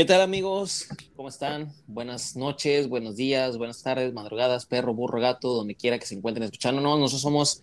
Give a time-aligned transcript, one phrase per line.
[0.00, 0.86] ¿Qué tal amigos?
[1.14, 1.74] ¿Cómo están?
[1.86, 6.44] Buenas noches, buenos días, buenas tardes, madrugadas, perro, burro, gato, donde quiera que se encuentren
[6.44, 6.98] escuchándonos.
[6.98, 7.62] Nosotros somos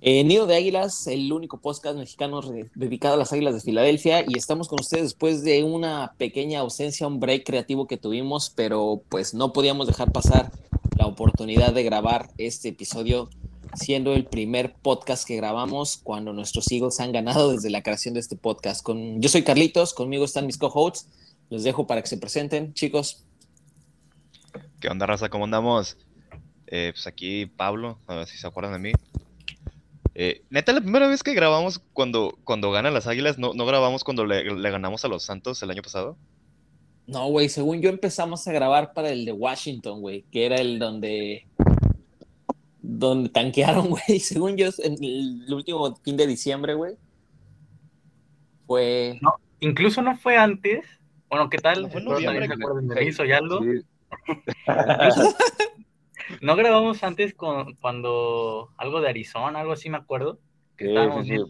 [0.00, 2.40] eh, Nido de Águilas, el único podcast mexicano
[2.76, 7.08] dedicado a las Águilas de Filadelfia y estamos con ustedes después de una pequeña ausencia,
[7.08, 10.52] un break creativo que tuvimos, pero pues no podíamos dejar pasar
[10.96, 13.28] la oportunidad de grabar este episodio
[13.74, 18.20] siendo el primer podcast que grabamos cuando nuestros Eagles han ganado desde la creación de
[18.20, 18.84] este podcast.
[18.84, 21.08] Con, yo soy Carlitos, conmigo están mis co-hosts.
[21.50, 23.24] Les dejo para que se presenten, chicos.
[24.80, 25.28] ¿Qué onda, raza?
[25.28, 25.96] ¿Cómo andamos?
[26.66, 28.92] Eh, pues aquí Pablo, a ver si se acuerdan de mí.
[30.14, 34.02] Eh, neta, la primera vez que grabamos cuando, cuando ganan las águilas, ¿no, no grabamos
[34.02, 36.16] cuando le, ganamos a los Santos el año pasado?
[37.06, 40.78] No, güey, según yo empezamos a grabar para el de Washington, güey, que era el
[40.78, 41.46] donde
[42.80, 44.20] donde tanquearon, güey.
[44.20, 46.96] Según yo, en el último fin de diciembre, güey.
[48.66, 49.18] Fue.
[49.20, 50.84] No, incluso no fue antes.
[51.28, 51.82] Bueno, ¿qué tal?
[51.82, 52.48] No, noviembre,
[56.40, 60.38] no grabamos antes con cuando algo de Arizona, algo así me acuerdo.
[60.76, 61.44] Que estábamos, Bien,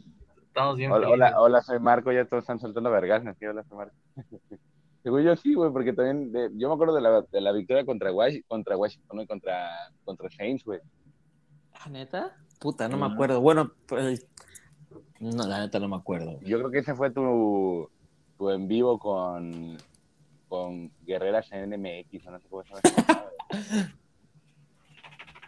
[0.46, 0.92] estábamos bien.
[0.92, 3.34] Hola, hola, soy Marco, ya todos están soltando vergas, ¿no?
[3.48, 3.94] Hola, soy Marco.
[5.02, 8.12] Según yo sí, güey, porque también yo me acuerdo de la, de la victoria contra,
[8.12, 9.26] Washington, contra Washington, ¿no?
[9.26, 9.68] contra,
[10.04, 10.80] contra Saints, güey.
[11.84, 12.36] ¿La neta?
[12.58, 13.40] Puta, no me acuerdo.
[13.40, 14.26] Bueno, pues,
[15.20, 16.40] no, la neta no me acuerdo.
[16.40, 17.88] Yo creo que ese fue tu,
[18.36, 19.78] tu en vivo con,
[20.48, 23.24] con Guerreras en NMX, no sé cómo se llama.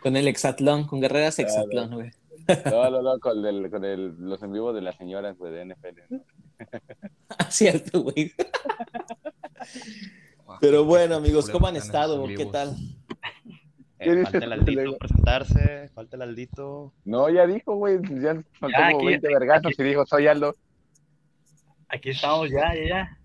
[0.02, 2.10] con el Exatlón, con Guerreras Exatlón, güey.
[2.64, 5.66] No, no, no, con, el, con el, los en vivos de las señoras, güey, de
[5.66, 6.14] NFL.
[7.28, 8.32] Ah, cierto, güey.
[10.60, 12.26] Pero bueno, amigos, ¿cómo han estado?
[12.26, 12.74] ¿Qué tal?
[14.00, 16.92] Eh, falta el Aldito presentarse, falta el Aldito.
[17.04, 20.54] No, ya dijo, güey, ya faltó como 20 vergazos y dijo, soy Aldo.
[21.88, 23.18] Aquí estamos ya, ya, ya.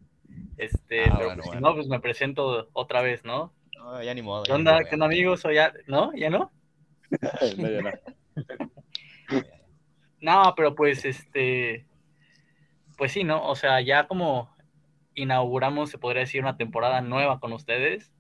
[0.57, 3.53] Este, ah, pero pues, si no, pues me presento otra vez, ¿no?
[3.77, 4.43] No, ya ni modo.
[4.43, 5.41] ¿Qué onda, ¿qué onda amigos?
[5.41, 6.13] Soy ya, ¿no?
[6.15, 6.51] ¿Ya no?
[7.57, 7.91] no, ya no.
[10.21, 11.85] no, pero pues, este,
[12.97, 13.45] pues sí, ¿no?
[13.47, 14.49] O sea, ya como
[15.15, 18.13] inauguramos, se podría decir, una temporada nueva con ustedes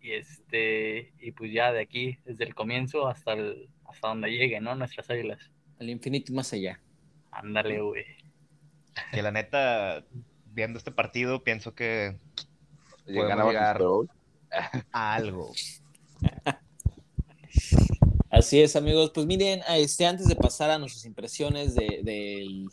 [0.00, 4.60] y este y pues ya de aquí desde el comienzo hasta el, hasta donde llegue
[4.60, 6.80] no nuestras águilas al infinito y más allá
[7.30, 8.04] ándale güey
[9.12, 10.04] que la neta
[10.52, 12.16] viendo este partido pienso que
[13.06, 13.82] podemos llegar
[14.92, 15.52] a algo.
[18.30, 19.10] Así es amigos.
[19.14, 22.68] Pues miren este antes de pasar a nuestras impresiones de, del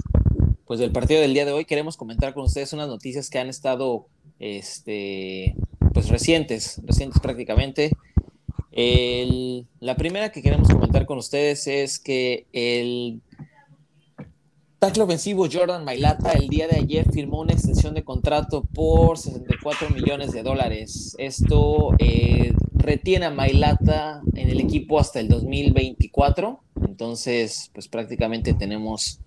[0.65, 3.47] pues del partido del día de hoy queremos comentar con ustedes unas noticias que han
[3.47, 4.07] estado
[4.39, 5.55] este
[5.94, 7.91] pues recientes, recientes prácticamente.
[8.71, 13.21] la primera que queremos comentar con ustedes es que el
[14.79, 19.89] tackle ofensivo Jordan Mailata el día de ayer firmó una extensión de contrato por 64
[19.89, 21.15] millones de dólares.
[21.17, 26.59] Esto eh, retiene a Mailata en el equipo hasta el 2024.
[26.88, 29.19] Entonces, pues prácticamente tenemos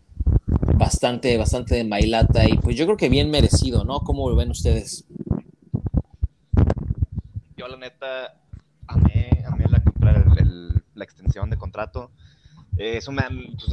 [0.77, 4.01] bastante, bastante de Mailata y pues yo creo que bien merecido, ¿no?
[4.01, 5.05] ¿Cómo lo ven ustedes?
[7.57, 8.41] yo la neta
[8.87, 9.83] amé, amé la,
[10.95, 12.11] la extensión de contrato.
[12.79, 13.23] Eso me,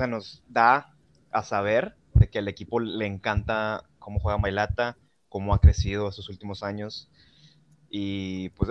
[0.07, 0.96] nos da
[1.31, 4.97] a saber de que al equipo le encanta cómo juega Mailata,
[5.29, 7.09] cómo ha crecido estos últimos años.
[7.89, 8.69] Y pues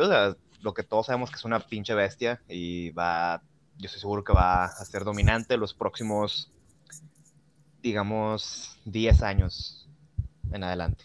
[0.60, 3.42] lo que todos sabemos que es una pinche bestia y va,
[3.78, 6.52] yo estoy seguro que va a ser dominante los próximos,
[7.82, 9.88] digamos, 10 años
[10.52, 11.04] en adelante.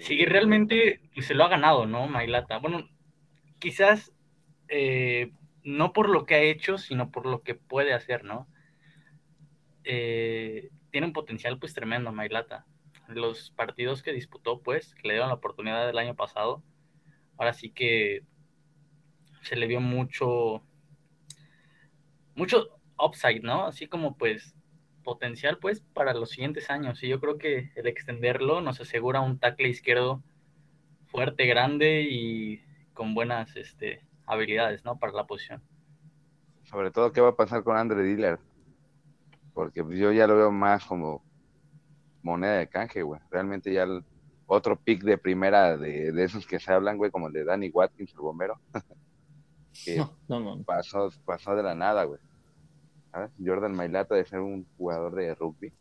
[0.00, 2.08] Sí, realmente pues, se lo ha ganado, ¿no?
[2.08, 2.58] Mailata.
[2.58, 2.88] Bueno,
[3.58, 4.12] quizás
[4.68, 5.32] eh,
[5.64, 8.46] no por lo que ha hecho, sino por lo que puede hacer, ¿no?
[9.82, 12.66] Eh, tiene un potencial pues tremendo Mailata.
[13.08, 16.62] Los partidos que disputó, pues, que le dieron la oportunidad del año pasado,
[17.36, 18.22] ahora sí que
[19.42, 20.62] se le vio mucho,
[22.34, 22.68] mucho
[22.98, 23.66] upside, ¿no?
[23.66, 24.54] Así como pues
[25.02, 29.38] potencial pues para los siguientes años y yo creo que el extenderlo nos asegura un
[29.38, 30.22] tackle izquierdo
[31.06, 32.62] fuerte, grande y
[32.94, 34.98] con buenas este, habilidades, ¿no?
[34.98, 35.62] Para la posición.
[36.64, 38.38] Sobre todo, ¿qué va a pasar con Andre Diller?
[39.52, 41.22] Porque yo ya lo veo más como
[42.22, 43.20] moneda de canje, güey.
[43.30, 44.04] Realmente ya el
[44.46, 48.12] otro pick de primera de, esos que se hablan, güey, como el de Danny Watkins,
[48.12, 48.60] el bombero.
[49.84, 50.04] que
[50.64, 52.20] Pasó, pasó de la nada, güey.
[53.44, 55.72] Jordan Mailata de ser un jugador de rugby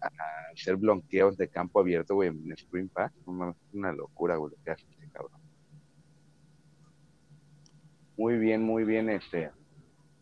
[0.00, 0.08] a
[0.54, 4.86] hacer bloqueos de campo abierto, güey, en Spring Pass, una locura, güey, lo que hace
[4.90, 5.40] este cabrón.
[8.20, 9.50] Muy bien, muy bien, este,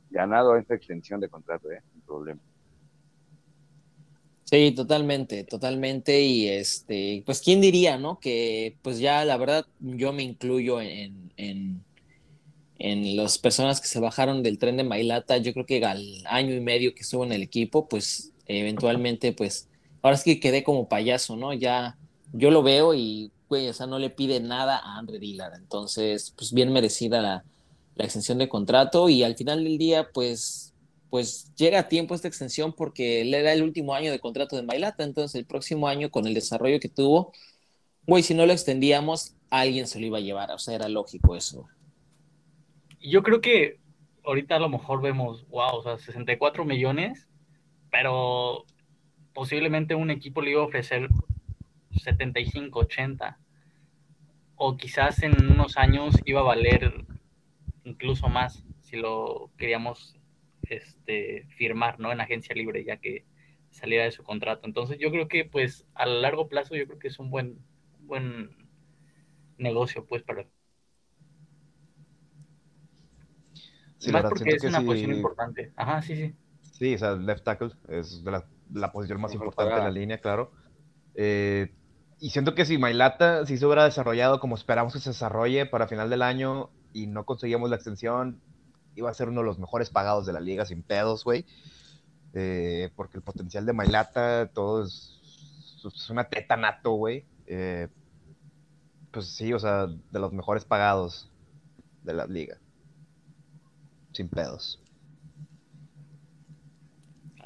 [0.08, 2.40] ganado esta extensión de contrato, eh, sin problema.
[4.44, 6.20] Sí, totalmente, totalmente.
[6.20, 8.20] Y este, pues quién diría, ¿no?
[8.20, 11.82] Que pues ya la verdad yo me incluyo en, en,
[12.78, 15.38] en las personas que se bajaron del tren de Mailata.
[15.38, 19.68] Yo creo que al año y medio que estuvo en el equipo, pues eventualmente, pues
[20.02, 21.52] ahora es que quedé como payaso, ¿no?
[21.52, 21.98] Ya
[22.32, 25.56] yo lo veo y, güey, o sea, no le pide nada a Andre Dillard.
[25.56, 27.44] Entonces, pues bien merecida la,
[27.98, 30.68] la extensión de contrato y al final del día, pues
[31.10, 34.62] pues llega a tiempo esta extensión porque él era el último año de contrato de
[34.62, 37.32] Mailata, entonces el próximo año con el desarrollo que tuvo,
[38.06, 41.34] güey, si no lo extendíamos, alguien se lo iba a llevar, o sea, era lógico
[41.34, 41.66] eso.
[43.00, 43.78] Yo creo que
[44.24, 47.26] ahorita a lo mejor vemos, wow, o sea, 64 millones,
[47.90, 48.66] pero
[49.32, 51.08] posiblemente un equipo le iba a ofrecer
[52.02, 53.38] 75, 80,
[54.56, 57.06] o quizás en unos años iba a valer
[57.88, 60.16] incluso más si lo queríamos
[60.62, 62.12] este, firmar, ¿no?
[62.12, 63.24] En agencia libre, ya que
[63.70, 64.66] saliera de su contrato.
[64.66, 67.58] Entonces yo creo que, pues, a largo plazo, yo creo que es un buen,
[68.00, 68.50] buen
[69.58, 70.46] negocio, pues, para...
[73.98, 75.72] Sí, Más verdad, porque es que una sí- posición importante.
[75.76, 76.34] Ajá, sí, sí.
[76.62, 79.90] Sí, o sea, left tackle es de la, la posición más Mejor importante de la
[79.90, 80.52] línea, claro.
[81.14, 81.74] Eh,
[82.20, 85.88] y siento que si Mailata si se hubiera desarrollado como esperamos que se desarrolle para
[85.88, 88.40] final del año y no conseguíamos la extensión,
[88.94, 91.44] iba a ser uno de los mejores pagados de la liga sin pedos, güey.
[92.34, 95.20] Eh, porque el potencial de Mailata, todo es,
[95.84, 97.24] es una teta nato, güey.
[97.46, 97.88] Eh,
[99.10, 101.30] pues sí, o sea, de los mejores pagados
[102.02, 102.58] de la liga.
[104.12, 104.80] Sin pedos.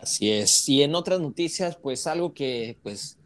[0.00, 0.68] Así es.
[0.68, 3.18] Y en otras noticias, pues algo que, pues,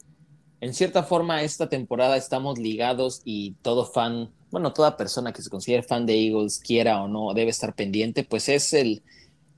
[0.60, 5.50] en cierta forma esta temporada estamos ligados y todo fan, bueno, toda persona que se
[5.50, 9.02] considere fan de Eagles, quiera o no, debe estar pendiente, pues es el,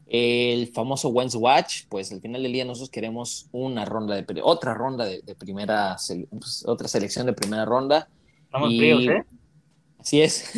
[0.09, 1.85] el famoso Wentz Watch.
[1.89, 5.97] Pues al final del día nosotros queremos una ronda de, otra ronda de, de primera,
[6.31, 8.09] pues, otra selección de primera ronda.
[8.47, 9.25] Estamos Y- fríos, ¿eh?
[10.01, 10.51] Así es.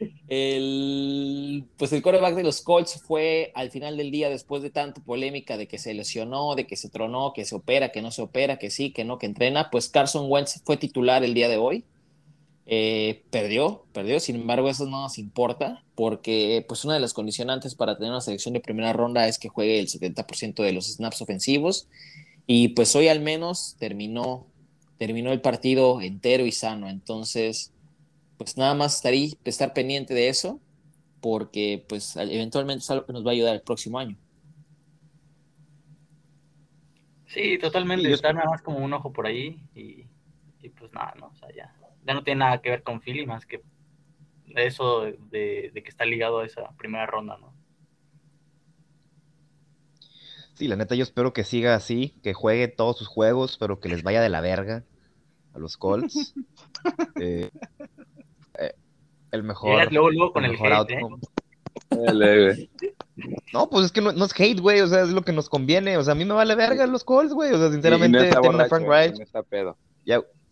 [0.28, 5.02] el, pues el quarterback de los Colts fue al final del día, después de tanta
[5.02, 8.22] polémica de que se lesionó, de que se tronó, que se opera, que no se
[8.22, 11.58] opera, que sí, que no, que entrena, pues Carson Wentz fue titular el día de
[11.58, 11.84] hoy.
[12.68, 17.76] Eh, perdió, perdió, sin embargo eso no nos importa porque pues una de las condicionantes
[17.76, 21.22] para tener una selección de primera ronda es que juegue el 70% de los snaps
[21.22, 21.88] ofensivos
[22.44, 24.48] y pues hoy al menos terminó,
[24.98, 27.72] terminó el partido entero y sano, entonces
[28.36, 30.60] pues nada más estar, ahí, estar pendiente de eso,
[31.20, 34.16] porque pues eventualmente es algo que nos va a ayudar el próximo año.
[37.28, 38.12] Sí, totalmente.
[38.12, 40.06] Está nada más como un ojo por ahí y,
[40.60, 41.26] y pues nada, ¿no?
[41.28, 41.74] O sea, ya,
[42.06, 43.62] ya no tiene nada que ver con Philly más que
[44.54, 47.52] eso de, de que está ligado a esa primera ronda, ¿no?
[50.56, 53.90] Sí, la neta, yo espero que siga así, que juegue todos sus juegos, pero que
[53.90, 54.84] les vaya de la verga
[55.54, 56.34] a los Colts.
[57.20, 57.50] Eh,
[58.60, 58.74] eh,
[59.32, 59.90] el mejor.
[59.90, 62.68] Luego, luego con el el mejor hate, ¿eh?
[63.52, 65.48] No, pues es que no, no es hate, güey, o sea, es lo que nos
[65.48, 65.96] conviene.
[65.96, 67.52] O sea, a mí me vale verga los Colts, güey.
[67.52, 69.76] O sea, sinceramente, no está tienen a borracho, Frank no está pedo.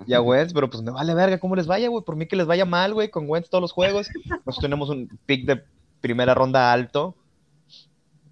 [0.06, 2.04] Y a Wentz, pero pues me vale verga cómo les vaya, güey.
[2.04, 4.08] Por mí que les vaya mal, güey, con Wentz todos los juegos.
[4.28, 5.62] Nosotros tenemos un pick de
[6.00, 7.14] primera ronda alto.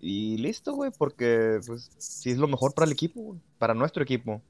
[0.00, 4.02] Y listo, güey, porque pues sí es lo mejor para el equipo, güey, para nuestro
[4.02, 4.42] equipo.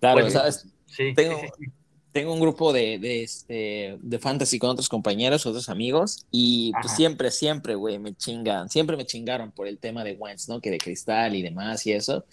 [0.00, 0.66] Claro, Pues, ¿sabes?
[0.86, 1.70] Sí, Tengo- sí, sí, sí.
[2.12, 6.86] tengo un grupo de, de, este, de fantasy con otros compañeros, otros amigos, y pues
[6.86, 6.96] Ajá.
[6.96, 10.60] siempre, siempre, güey, me chingan, siempre me chingaron por el tema de Wentz, ¿no?
[10.60, 12.24] Que de cristal y demás y eso.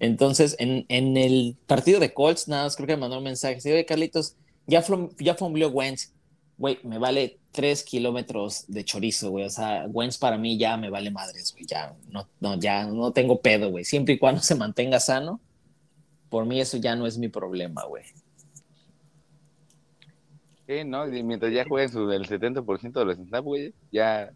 [0.00, 3.56] Entonces, en, en el partido de Colts, nada más creo que me mandó un mensaje,
[3.56, 4.36] dice, oye, Carlitos,
[4.66, 6.12] ya, flom- ya fombleó Wentz,
[6.58, 10.90] güey, me vale tres kilómetros de chorizo, güey, o sea, Wentz para mí ya me
[10.90, 14.54] vale madres, güey, ya, no, no, ya no tengo pedo, güey, siempre y cuando se
[14.56, 15.40] mantenga sano,
[16.28, 18.04] por mí eso ya no es mi problema, güey.
[20.66, 21.06] Sí, ¿no?
[21.14, 24.32] Y mientras ya jueguen su del 70% de los snaps, güey, ya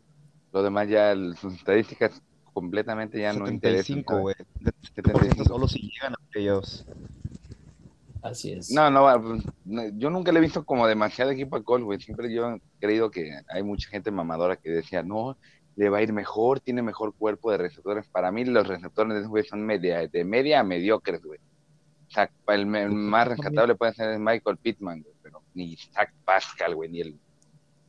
[0.52, 2.22] lo demás ya el- sus estadísticas
[2.58, 4.02] completamente ya no interesan.
[4.02, 4.22] 75, ¿sabes?
[4.22, 4.72] güey.
[4.94, 5.44] 75.
[5.44, 6.84] Solo si llegan a playoffs.
[8.20, 8.72] Así es.
[8.72, 9.44] No, no, pues,
[9.96, 12.00] yo nunca le he visto como demasiado equipo a Cole, güey.
[12.00, 15.36] Siempre yo he creído que hay mucha gente mamadora que decía, no,
[15.76, 18.08] le va a ir mejor, tiene mejor cuerpo de receptores.
[18.08, 21.38] Para mí los receptores de ese güey son media, de media a mediocres, güey.
[22.08, 26.74] O sea, el, el más rescatable puede ser Michael Pittman, güey, pero ni Zach Pascal,
[26.74, 27.20] güey, ni el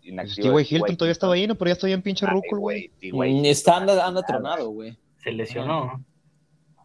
[0.09, 0.57] inactivo.
[0.57, 0.75] T.Y.
[0.75, 1.55] Hilton todavía estaba ahí, ¿no?
[1.55, 2.25] Pero ya estoy en pinche
[2.59, 2.89] güey.
[2.99, 3.11] T.Y.
[3.11, 4.97] Mm, Hilton, Está, anda, anda tronado, güey.
[5.23, 6.03] Se lesionó.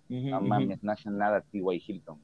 [0.09, 1.83] No mames, no hace nada T.Y.
[1.87, 2.21] Hilton.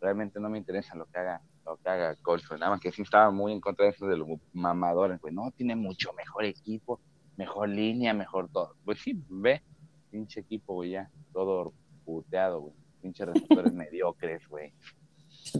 [0.00, 2.40] Realmente no me interesa lo que haga, lo que haga güey.
[2.58, 5.32] Nada más que sí estaba muy en contra de eso de los mamadores, güey.
[5.32, 7.00] No, tiene mucho mejor equipo,
[7.36, 8.74] mejor línea, mejor todo.
[8.84, 9.62] Pues sí, ve,
[10.10, 11.72] pinche equipo, güey, ya, todo
[12.04, 12.74] puteado, güey.
[13.00, 14.72] Pinches receptores mediocres, güey.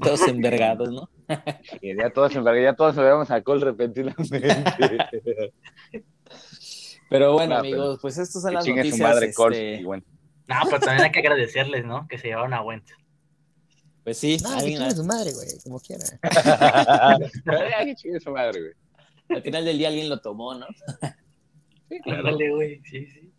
[0.01, 1.11] Todos envergados, ¿no?
[1.81, 4.43] Y ya todos, ya todos sabíamos a Cole repentinamente.
[7.11, 8.99] Pero bueno, No, amigos, pues estas son Que las chingue noticias.
[9.09, 9.57] su madre, Cole.
[9.73, 10.05] este, y bueno.
[10.49, 12.07] No, pero también hay que agradecerles, ¿no?
[12.09, 12.93] Que se llevaron a Wentz.
[14.05, 16.05] Pues sí, No, que alguien- chingue su madre, güey, como quiera.
[17.79, 18.73] Ay, que chingue su madre, güey.
[19.29, 20.67] al final del día alguien lo tomó, ¿no?
[21.89, 22.21] Sí, claro.
[22.29, 22.81] Ándale, güey.
[22.85, 23.32] Sí, sí.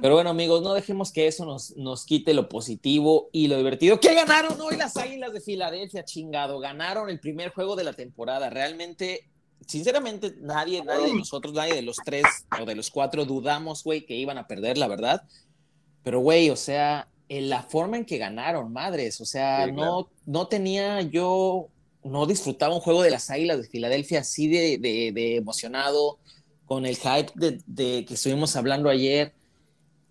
[0.00, 4.00] Pero bueno, amigos, no dejemos que eso nos, nos quite lo positivo y lo divertido.
[4.00, 6.58] ¿Qué ganaron hoy las Águilas de Filadelfia, chingado?
[6.58, 8.48] Ganaron el primer juego de la temporada.
[8.50, 9.28] Realmente,
[9.66, 12.24] sinceramente, nadie, nadie de nosotros, nadie de los tres
[12.60, 15.22] o de los cuatro dudamos, güey, que iban a perder, la verdad.
[16.02, 19.76] Pero, güey, o sea, en la forma en que ganaron, madres, o sea, Sí, no,
[20.06, 20.10] claro.
[20.24, 21.68] no tenía yo,
[22.02, 26.18] no disfrutaba un juego de las Águilas de Filadelfia así de, de- de emocionado,
[26.64, 29.34] con el hype de, de que estuvimos hablando ayer.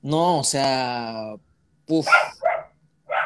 [0.01, 1.35] No, o sea,
[1.85, 2.07] puf,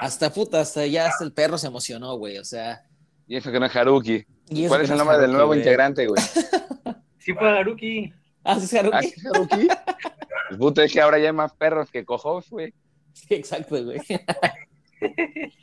[0.01, 2.83] hasta puta, hasta ya hasta el perro se emocionó, güey, o sea.
[3.27, 4.25] Y eso que no es Haruki.
[4.49, 5.59] y ¿Cuál es el nombre del nuevo güey.
[5.59, 6.21] integrante, güey?
[7.19, 8.11] Sí fue Haruki.
[8.43, 8.97] Ah, sí, es Haruki.
[8.97, 9.67] ¿Ah, sí es Haruki?
[10.49, 12.73] El puto es que ahora ya hay más perros que cojos, güey.
[13.13, 14.01] Sí, exacto, güey.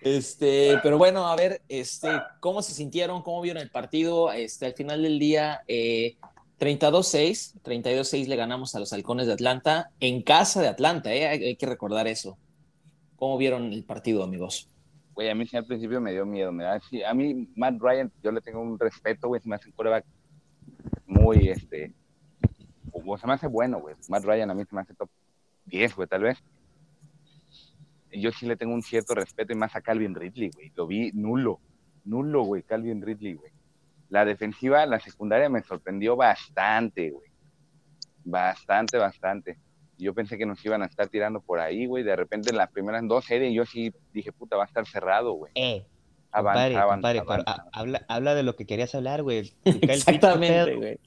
[0.00, 3.22] Este, pero bueno, a ver, este, ¿cómo se sintieron?
[3.22, 4.30] ¿Cómo vieron el partido?
[4.32, 6.18] Este, al final del día, eh,
[6.58, 11.56] 32-6, 32-6 le ganamos a los halcones de Atlanta, en casa de Atlanta, eh, hay,
[11.56, 12.38] que recordar eso.
[13.16, 14.68] ¿Cómo vieron el partido, amigos?
[15.14, 16.52] Güey, a mí al principio me dio miedo.
[16.52, 19.40] Me da, sí, a mí, Matt Ryan, yo le tengo un respeto, güey.
[19.40, 20.04] Se me hace un quarterback
[21.06, 21.92] muy, este.
[22.92, 23.94] O se me hace bueno, güey.
[24.08, 25.08] Matt Ryan a mí se me hace top
[25.66, 26.38] 10, güey, tal vez.
[28.12, 30.72] Yo sí le tengo un cierto respeto y más a Calvin Ridley, güey.
[30.76, 31.60] Lo vi nulo.
[32.04, 33.52] Nulo, güey, Calvin Ridley, güey.
[34.08, 37.30] La defensiva, la secundaria me sorprendió bastante, güey.
[38.24, 39.58] Bastante, bastante.
[39.98, 42.02] Yo pensé que nos iban a estar tirando por ahí, güey.
[42.02, 45.32] De repente en las primeras dos series yo sí dije, puta, va a estar cerrado,
[45.32, 45.52] güey.
[45.54, 45.86] Eh,
[46.34, 47.22] Avanza, compadre,
[47.72, 49.54] habla, habla de lo que querías hablar, güey.
[49.64, 50.98] Exactamente, ¿qué güey.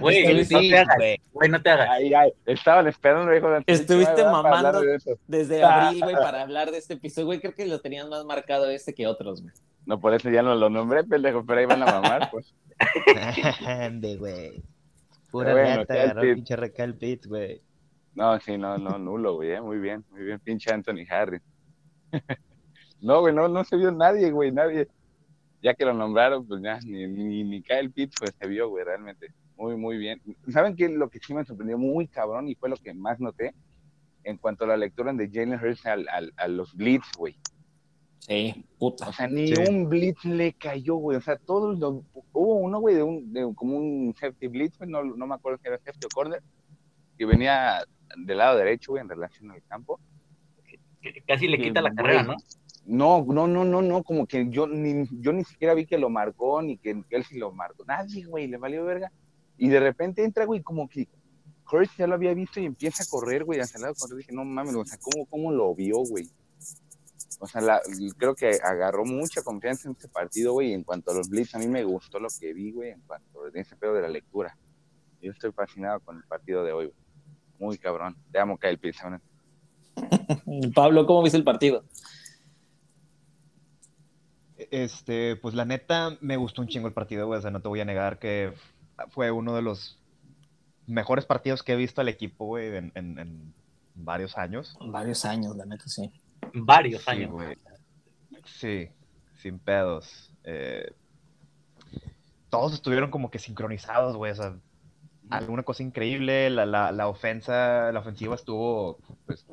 [0.00, 0.96] Güey, no te hagas.
[1.32, 1.48] güey.
[1.50, 1.88] No te hagas.
[1.90, 4.80] Ay, ay, estaban esperando, hijo de Estuviste mamando.
[4.80, 4.98] de.
[5.28, 8.68] Desde abril, güey, para hablar de este episodio, güey, creo que lo tenían más marcado
[8.68, 9.54] este que otros, güey.
[9.86, 12.54] No, por eso ya no lo nombré, pendejo, pero ahí van a mamar, pues.
[13.66, 14.62] Ande, güey.
[15.30, 17.62] Pura bueno, neta, agarró pinche Kyle Pitts, güey.
[18.14, 21.40] No, sí, no, no, nulo, güey, eh, muy bien, muy bien, pinche Anthony Harris.
[23.00, 24.88] no, güey, no, no se vio nadie, güey, nadie.
[25.62, 28.84] Ya que lo nombraron, pues ya, ni, ni, ni Kyle Pitts, pues se vio, güey,
[28.84, 29.28] realmente.
[29.56, 30.20] Muy, muy bien.
[30.48, 30.88] ¿Saben qué?
[30.88, 33.54] Lo que sí me sorprendió muy cabrón y fue lo que más noté
[34.24, 37.36] en cuanto a la lectura de Jalen Hurts al, al- a los blitz, güey.
[38.26, 39.08] Sí, puta.
[39.08, 39.54] O sea, ni Sí.
[39.68, 41.16] un blitz le cayó, güey.
[41.18, 42.04] O sea, todos los...
[42.32, 45.58] Hubo uno, güey, de un, de como un safety blitz, güey, no, no me acuerdo
[45.60, 46.42] si era safety o corner,
[47.18, 47.84] que venía
[48.24, 49.98] del lado derecho, güey, en relación al campo.
[51.00, 51.96] Que Casi le quita la güey.
[51.96, 52.36] carrera, ¿no?
[52.84, 56.08] No, no, no, no, no, como que yo ni, yo ni siquiera vi que lo
[56.08, 57.84] marcó, ni que, que él sí lo marcó.
[57.84, 59.10] Nadie, güey, le valió verga.
[59.58, 61.08] Y de repente entra, güey, como que
[61.70, 63.94] Hurts ya lo había visto y empieza a correr, güey, hacia el lado.
[63.98, 66.28] Cuando dije, no mames, o sea, ¿cómo, cómo lo vio, güey?
[67.44, 67.82] O sea, la-
[68.16, 70.72] creo que agarró mucha confianza en este partido, güey.
[70.74, 73.42] En cuanto a los Blitz, a mí me gustó lo que vi, güey, en cuanto
[73.44, 74.56] a ese pedo de la lectura.
[75.20, 76.96] Yo estoy fascinado con el partido de hoy, güey.
[77.58, 78.16] Muy cabrón.
[78.30, 78.98] Te amo, Kyle Pitts.
[79.00, 79.20] ¿sabes?
[80.72, 81.84] Pablo, ¿cómo viste el partido?
[84.70, 87.38] Este, pues la neta, me gustó un chingo el partido, güey.
[87.38, 88.54] O sea, no te voy a negar que
[89.10, 89.98] fue uno de los
[90.86, 93.54] mejores partidos que he visto al equipo, güey, en, en- en
[93.96, 94.76] varios años.
[94.80, 96.10] Varios años, la neta, sí.
[96.54, 97.30] Varios Sí, años.
[97.30, 97.56] güey.
[98.44, 98.88] Sí,
[99.34, 100.34] sin pedos.
[100.44, 100.92] Eh,
[102.50, 104.32] todos estuvieron como que sincronizados, güey.
[104.32, 104.56] O sea,
[105.30, 106.50] alguna cosa increíble.
[106.50, 109.46] La, la, la ofensa, la ofensiva estuvo, pues,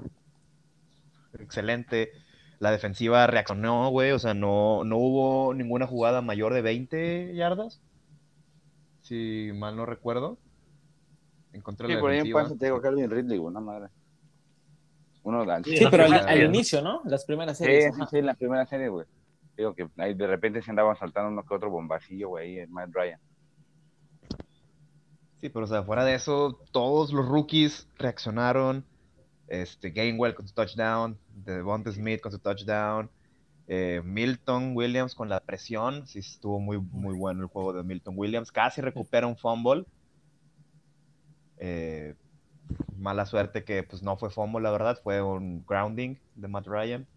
[1.39, 2.11] excelente.
[2.59, 4.11] La defensiva reaccionó, güey.
[4.11, 7.81] O sea, no, no hubo ninguna jugada mayor de 20 yardas.
[9.01, 10.37] Si mal no recuerdo.
[11.53, 13.87] En contra de Sí, la por ahí en pase te digo Calvin Ridley, una madre.
[15.23, 17.01] Uno de Sí, Sí, las pero al, primeras al series, inicio, ¿no?
[17.05, 17.95] Las primeras Sí, series.
[17.95, 19.05] sí, sí, en la primera serie, güey.
[19.57, 22.71] Digo que ahí de repente se andaba saltando uno que otro bombacillo, güey, ahí en
[22.71, 23.19] Matt Ryan.
[25.41, 28.85] Sí, pero o sea, fuera de eso, todos los rookies reaccionaron.
[29.47, 33.09] Este, Gainwell con su touchdown, Devonta Smith con su touchdown,
[33.67, 38.13] eh, Milton Williams con la presión, sí estuvo muy, muy bueno el juego de Milton
[38.15, 39.85] Williams, casi recupera un fumble.
[41.57, 42.13] Eh,
[42.97, 47.07] mala suerte que pues no fue fumble, la verdad, fue un grounding de Matt Ryan.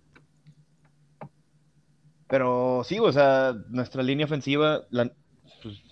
[2.29, 4.83] Pero sí, o sea, nuestra línea ofensiva,
[5.63, 5.83] pues,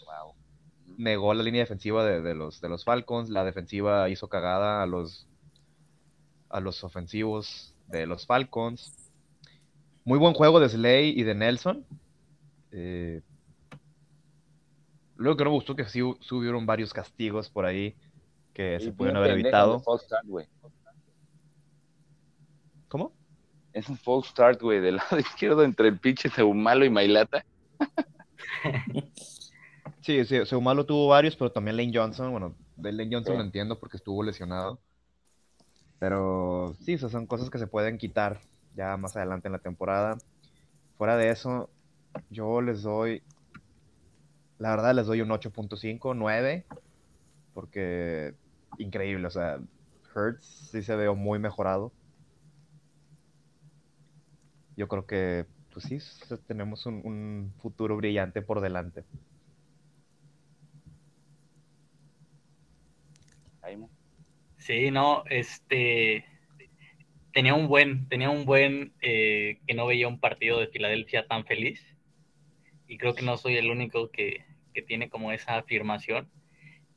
[0.97, 4.87] negó la línea defensiva de, de los, de los Falcons, la defensiva hizo cagada a
[4.87, 5.27] los,
[6.49, 8.95] a los ofensivos de los Falcons.
[10.05, 11.85] Muy buen juego de Slay y de Nelson.
[12.73, 13.21] Eh,
[15.17, 17.95] luego que no me gustó que sí, hubieron varios castigos por ahí
[18.61, 19.79] que Y se pudieron haber evitado.
[19.79, 20.47] de false start, güey.
[22.89, 23.13] ¿Cómo?
[23.73, 27.45] Es un false start, güey, del lado izquierdo entre el pinche Seumalo y Mailata.
[30.03, 32.31] Sí, sí, Seumalo tuvo varios, pero también Lane Johnson.
[32.31, 33.39] Bueno, de Lane Johnson Sí.
[33.39, 34.81] lo entiendo porque estuvo lesionado.
[35.99, 38.41] Pero sí, esas son cosas que se pueden quitar
[38.75, 40.17] ya más adelante en la temporada.
[40.97, 41.69] Fuera de eso,
[42.31, 43.23] yo les doy,
[44.59, 46.65] la verdad les doy un 8.5, 9,
[47.53, 48.35] porque
[48.83, 49.59] increíble, o sea,
[50.15, 51.93] Hurts sí se veo muy mejorado.
[54.77, 55.99] Yo creo que, pues sí,
[56.47, 59.05] tenemos un, un futuro brillante por delante.
[64.61, 66.25] Sí, no, este
[67.33, 71.45] tenía un buen, tenía un buen eh, que no veía un partido de Filadelfia tan
[71.47, 71.85] feliz.
[72.87, 74.45] Y creo que no soy el único que,
[74.75, 76.29] que tiene como esa afirmación.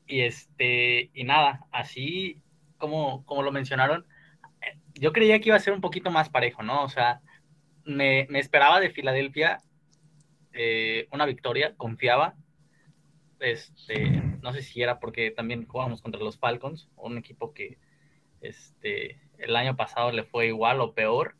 [0.06, 2.42] Y este, y nada, así
[2.78, 4.06] como, como lo mencionaron,
[4.94, 6.84] yo creía que iba a ser un poquito más parejo, ¿no?
[6.84, 7.20] O sea,
[7.84, 9.60] me, me esperaba de Filadelfia
[10.54, 12.36] eh, una victoria, confiaba.
[13.40, 17.76] Este, no sé si era porque también jugábamos contra los Falcons, un equipo que
[18.40, 21.36] este, el año pasado le fue igual o peor.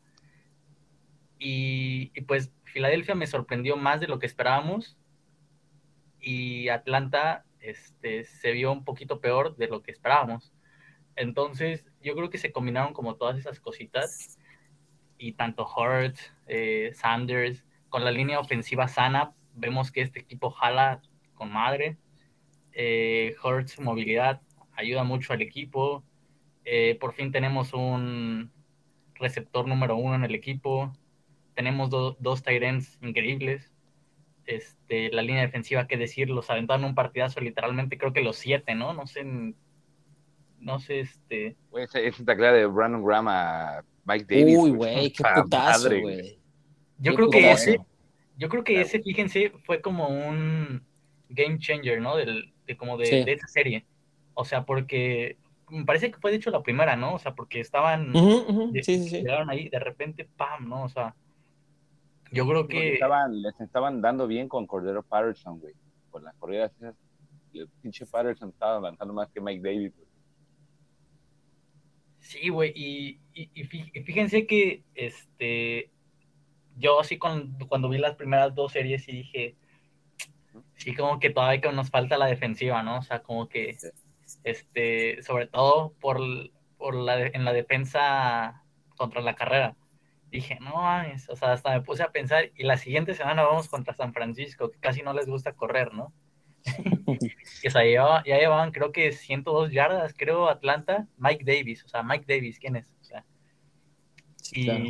[1.39, 4.97] Y pues Filadelfia me sorprendió más de lo que esperábamos.
[6.19, 10.53] Y Atlanta este, se vio un poquito peor de lo que esperábamos.
[11.15, 14.37] Entonces, yo creo que se combinaron como todas esas cositas.
[15.17, 21.01] Y tanto Hurts, eh, Sanders, con la línea ofensiva sana, vemos que este equipo jala
[21.33, 21.97] con madre.
[22.73, 24.41] Eh, Hurts, su movilidad,
[24.73, 26.03] ayuda mucho al equipo.
[26.65, 28.51] Eh, por fin tenemos un
[29.15, 30.91] receptor número uno en el equipo.
[31.53, 33.71] Tenemos do- dos tight ends increíbles.
[34.45, 38.75] Este, la línea defensiva, qué decir, los aventaron un partidazo literalmente, creo que los siete,
[38.75, 38.93] ¿no?
[38.93, 39.23] No sé,
[40.59, 44.57] no sé, este, Güey, esa, esa taclea de Brandon Graham a Mike Davis.
[44.57, 46.37] Uy, güey, qué puta putazo, güey.
[46.99, 47.79] yo Qué creo que ese,
[48.37, 48.87] yo creo que Claro.
[48.87, 50.83] ese, fíjense, fue como un
[51.29, 52.15] game changer, ¿no?
[52.15, 53.23] Del, de como de, Sí.
[53.23, 53.85] de esa serie.
[54.33, 55.37] O sea, porque
[55.69, 57.15] me parece que fue de hecho la primera, ¿no?
[57.15, 58.11] O sea, porque estaban,
[58.71, 59.15] de- Sí, sí, sí.
[59.17, 60.83] llegaron ahí, de repente, pam, ¿no?
[60.83, 61.15] O sea,
[62.31, 65.73] yo creo que estaban, les estaban dando bien con Cordero Patterson, güey.
[66.11, 66.95] Por las corridas esas.
[67.53, 70.07] El pinche Patterson estaba avanzando más que Mike Davis, güey.
[72.19, 75.91] sí, güey, y, y, y fí- y fíjense que este
[76.77, 79.55] yo sí con- cuando vi las primeras dos series sí dije,
[80.75, 82.97] sí como que todavía que nos falta la defensiva, ¿no?
[82.97, 83.87] O sea, como que Sí.
[84.43, 86.19] este, sobre todo por,
[86.77, 88.63] por la en la defensa
[88.97, 89.75] contra la carrera.
[90.35, 93.67] Dije, no mames, o sea, hasta me puse a pensar, y la siguiente semana vamos
[93.69, 96.13] contra San Francisco, que casi no les gusta correr, ¿no?
[97.61, 102.03] que se llevaba- ya llevaban creo que 102 yardas, creo, Atlanta, Mike Davis, o sea,
[102.03, 102.91] Mike Davis, ¿quién es?
[103.01, 103.23] O sea,
[104.37, 104.83] Sí, y, claro.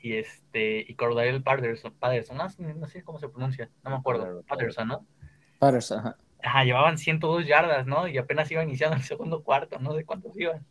[0.00, 3.96] y este, y Cordell Patterson, Patterson no, sé- no sé cómo se pronuncia, no me
[3.96, 4.42] acuerdo.
[4.48, 5.06] Patterson, ¿no?
[5.58, 6.16] Patterson, ajá.
[6.44, 8.08] Ajá, llevaban 102 yardas, ¿no?
[8.08, 10.66] Y apenas iba iniciando el segundo cuarto, no sé cuántos iban.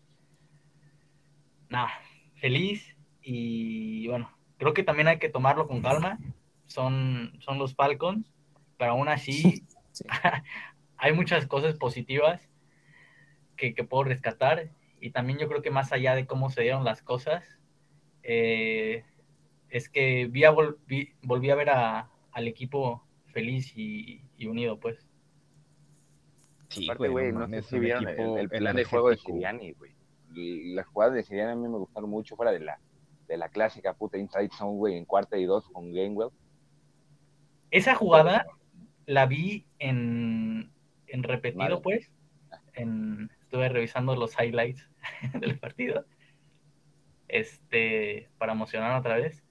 [1.70, 1.92] Nada,
[2.36, 6.20] feliz y bueno, creo que también hay que tomarlo con calma.
[6.68, 8.32] Son, son los Falcons,
[8.78, 10.06] pero aún así Sí.
[10.98, 12.48] hay muchas cosas positivas
[13.58, 14.70] que, que puedo rescatar
[15.02, 17.44] y también yo creo que más allá de cómo se dieron las cosas,
[18.24, 19.04] eh,
[19.70, 23.04] es que vi a vol- vi- volví a ver a- al equipo
[23.34, 25.06] feliz y, y unido, pues.
[26.70, 28.08] Sí, Aparte, güey, no, sé si vieron
[28.38, 29.18] el, plan de juego de.
[29.18, 29.92] Siriani, güey.
[30.74, 32.80] Las jugadas de Siriani a mí me gustaron mucho fuera de la,
[33.32, 36.32] de la clásica puta inside zone, güey, en cuarta y dos con Gainwell.
[37.72, 38.46] Esa jugada
[39.06, 40.70] la vi en,
[41.08, 41.78] en repetido, Vale.
[41.82, 42.12] pues.
[42.74, 44.86] En, estuve revisando los highlights
[45.40, 46.06] del partido.
[47.30, 49.46] Este, para emocionar otra vez.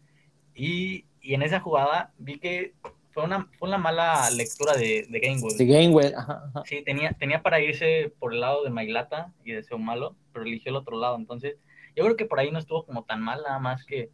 [0.55, 2.75] Y, y en esa jugada vi que
[3.13, 5.57] fue una, fue una mala lectura de, de Gainwell.
[5.57, 6.63] De Gainwell, ajá, ajá.
[6.67, 10.69] Sí, tenía, tenía para irse por el lado de Mailata y de Seumalo, pero eligió
[10.69, 11.17] el otro lado.
[11.17, 11.57] Entonces,
[11.97, 14.11] yo creo que por ahí no estuvo como tan mal, nada más que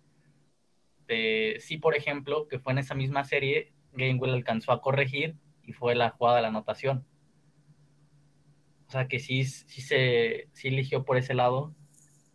[1.09, 5.73] eh, sí, por ejemplo, que fue en esa misma serie, Gainwell alcanzó a corregir y
[5.73, 7.07] fue la jugada de la anotación.
[8.89, 11.75] O sea que sí, sí se sí eligió por ese lado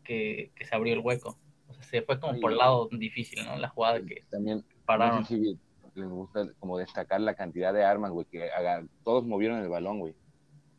[0.04, 1.38] que, que se abrió el hueco.
[1.68, 3.56] O sea, se fue como por el lado difícil, ¿no?
[3.58, 5.26] La jugada que También pararon.
[5.30, 10.00] les gusta como destacar la cantidad de armas, güey, que haga- todos movieron el balón,
[10.00, 10.14] güey.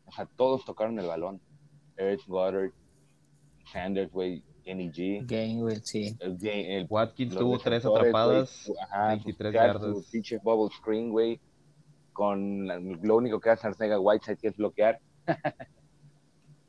[0.05, 1.41] O sea, todos tocaron el balón.
[1.97, 2.71] Ertz, Goddard,
[3.71, 4.43] Sanders, güey.
[4.63, 5.25] Kenny G.
[5.27, 6.15] Gainwell, sí.
[6.19, 10.05] El, el- Watkins tuvo tres atrapadas, ajá, 23 buscar yardas.
[10.11, 11.39] Pinche bubble screen, güey.
[12.13, 12.67] Con
[13.01, 14.99] lo único que hace Arcega Whiteside que es bloquear.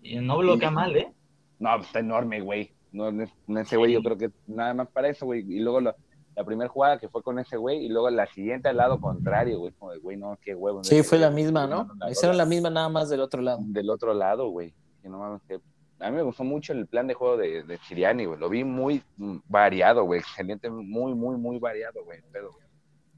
[0.02, 1.11] Y no bloquea mal, ¿eh?
[1.59, 2.72] No, pues, está enorme, güey.
[2.92, 3.24] No, no,
[3.61, 5.40] ese güey yo creo que nada más para eso, güey.
[5.40, 5.94] Y luego lo-
[6.37, 9.59] la primera jugada que fue con ese güey y luego la siguiente al lado contrario,
[9.61, 9.72] güey.
[9.72, 10.85] Como de, güey, no, qué huevo.
[10.85, 11.88] Sí, fue la misma, ¿no?
[12.11, 13.61] Hicieron la misma nada más del otro lado.
[13.62, 14.74] Del otro lado, güey.
[15.00, 15.61] Que no mames, que-
[16.00, 18.38] A mí me gustó mucho el plan de juego de, de Siriani, güey.
[18.38, 19.02] Lo vi muy
[19.48, 20.20] variado, güey.
[20.20, 22.20] Excelente, muy, muy, muy variado, güey.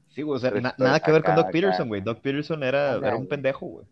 [0.09, 2.01] Sí, güey, o sea, na- nada que ver con Doc Peterson, güey.
[2.01, 3.85] Doc Peterson era, Acá, era un pendejo, güey.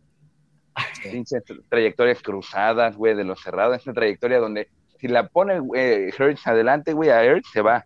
[1.12, 3.78] pinches tra- trayectorias cruzadas, güey, de los cerrados.
[3.78, 4.70] Es una trayectoria donde
[5.00, 7.86] si la pone güey, Hertz adelante, güey, a Hertz se va.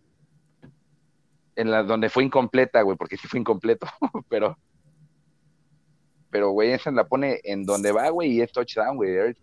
[1.56, 3.88] En la donde fue incompleta, güey, porque sí fue incompleto,
[4.30, 4.58] pero
[6.30, 9.42] pero güey, esa la pone en donde va, güey, y es touchdown, güey, Ertz.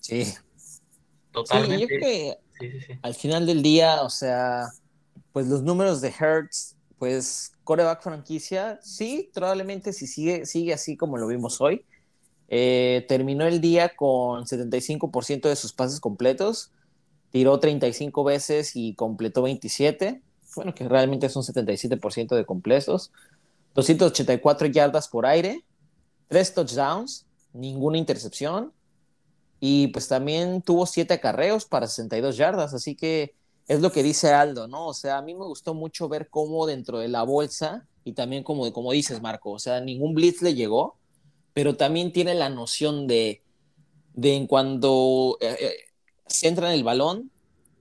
[0.00, 0.24] Sí.
[0.24, 0.40] Sí, yo
[1.32, 1.86] Totalmente.
[1.86, 2.92] creo que Sí, sí, sí.
[3.02, 4.68] al final del día, o sea,
[5.32, 11.16] pues los números de Hertz, pues coreback franquicia, sí, probablemente si sigue, sigue así como
[11.16, 11.84] lo vimos hoy.
[12.48, 16.72] Eh, terminó el día con 75% de sus pases completos,
[17.30, 20.20] tiró 35 veces y completó 27,
[20.56, 23.12] bueno, que realmente es un 77% de completos,
[23.74, 25.64] 284 yardas por aire,
[26.28, 28.72] 3 touchdowns, ninguna intercepción,
[29.60, 33.34] y pues también tuvo 7 acarreos para 62 yardas, así que
[33.68, 34.86] es lo que dice Aldo, ¿no?
[34.88, 38.42] O sea, a mí me gustó mucho ver cómo dentro de la bolsa, y también
[38.44, 40.98] como, como dices, Marco, o sea, ningún blitz le llegó,
[41.54, 43.42] pero también tiene la noción de,
[44.14, 45.74] de en cuando eh, eh,
[46.26, 47.30] centra en el balón,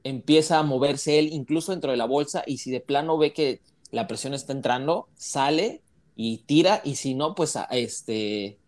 [0.04, 3.62] empieza a moverse él incluso dentro de la bolsa, y si de plano ve que
[3.92, 5.84] la presión está entrando, sale
[6.16, 8.60] y tira, y si no, pues a- este,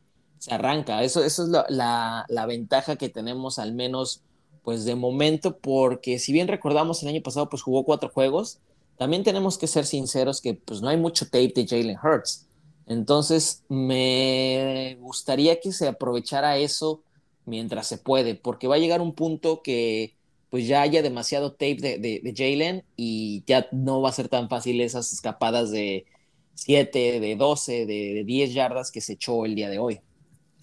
[0.41, 1.03] se arranca.
[1.03, 4.23] Eso, eso es la, la- ventaja que tenemos al menos
[4.63, 8.59] pues de momento, porque si bien recordamos el año pasado pues jugó cuatro juegos,
[8.97, 12.47] también tenemos que ser sinceros que pues no hay mucho tape de Jalen Hurts.
[12.87, 17.03] Entonces me gustaría que se aprovechara eso
[17.45, 20.17] mientras se puede, porque va a llegar un punto que
[20.49, 24.27] pues ya haya demasiado tape de, de, de Jalen y ya no va a ser
[24.29, 26.05] tan fácil esas escapadas de
[26.53, 30.01] 7, de 12, de, de 10 yardas que se echó el día de hoy.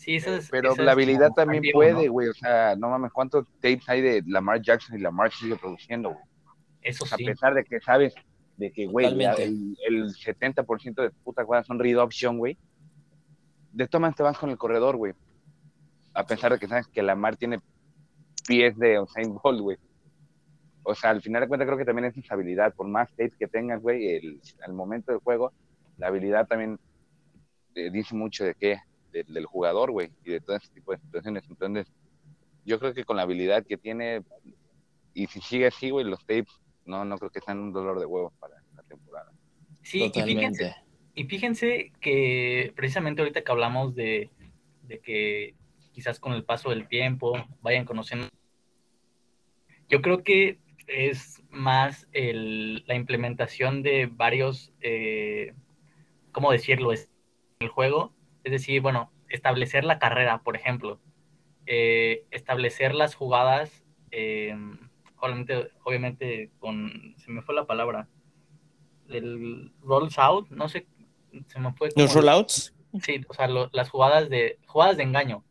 [0.09, 2.13] Sí, esa es- Pero la es habilidad también puede, ¿no?
[2.13, 2.29] güey.
[2.29, 6.25] O sea, no mames, ¿cuántos tapes hay de Lamar Jackson y Lamar sigue produciendo, güey?
[6.81, 7.25] Eso A sí.
[7.27, 8.15] pesar de que sabes
[8.57, 12.57] de que, güey, el, el 70% de tus putas jugadas son read option, güey.
[13.73, 15.13] De todas te vas con el corredor, güey.
[16.15, 17.61] A pesar de que sabes que Lamar tiene
[18.47, 19.77] pies de Usain Bolt, güey.
[20.85, 22.73] O sea, al final de cuentas creo que también es esa habilidad.
[22.75, 25.53] Por más tapes que tengas, güey, el- al momento del juego,
[25.99, 26.81] la habilidad también
[27.75, 28.79] eh, dice mucho de qué,
[29.13, 31.45] de- del jugador, güey, y de todo ese tipo de situaciones.
[31.49, 31.93] Entonces,
[32.65, 34.23] yo creo que con la habilidad que tiene,
[35.15, 38.07] y si sigue así, güey, los tapes, no, no creo que sean un dolor de
[38.07, 39.33] huevos para la temporada.
[39.83, 40.75] Sí, y fíjense,
[41.15, 44.31] y fíjense que precisamente ahorita que hablamos de,
[44.83, 45.55] de que
[45.93, 48.29] quizás con el paso del tiempo vayan conociendo,
[49.89, 55.55] yo creo que es más el- la implementación de varios, eh,
[56.33, 56.93] ¿cómo decirlo?
[56.93, 57.11] Es
[57.61, 58.13] el juego,
[58.49, 60.99] es decir, bueno, establecer la carrera, por ejemplo,
[61.67, 64.57] eh, establecer las jugadas, eh,
[65.21, 68.09] obviamente, obviamente con, se me fue la palabra,
[69.11, 70.87] el rolls out, no sé,
[71.47, 71.91] se me fue.
[71.95, 72.75] Los rollouts.
[73.03, 75.45] Sí, o sea, lo- las jugadas de jugadas de engaño.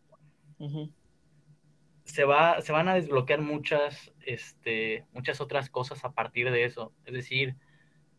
[2.03, 6.93] Se va, se van a desbloquear muchas, este, muchas otras cosas a partir de eso.
[7.05, 7.55] Es decir,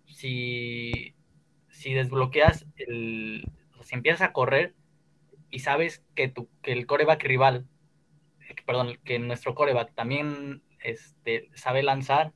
[0.06, 1.14] si,
[1.70, 3.50] si desbloqueas el,
[3.88, 4.74] si empiezas a correr
[5.48, 7.66] y sabes que tu, que el coreback rival,
[8.66, 12.34] perdón, que nuestro coreback también este, sabe lanzar,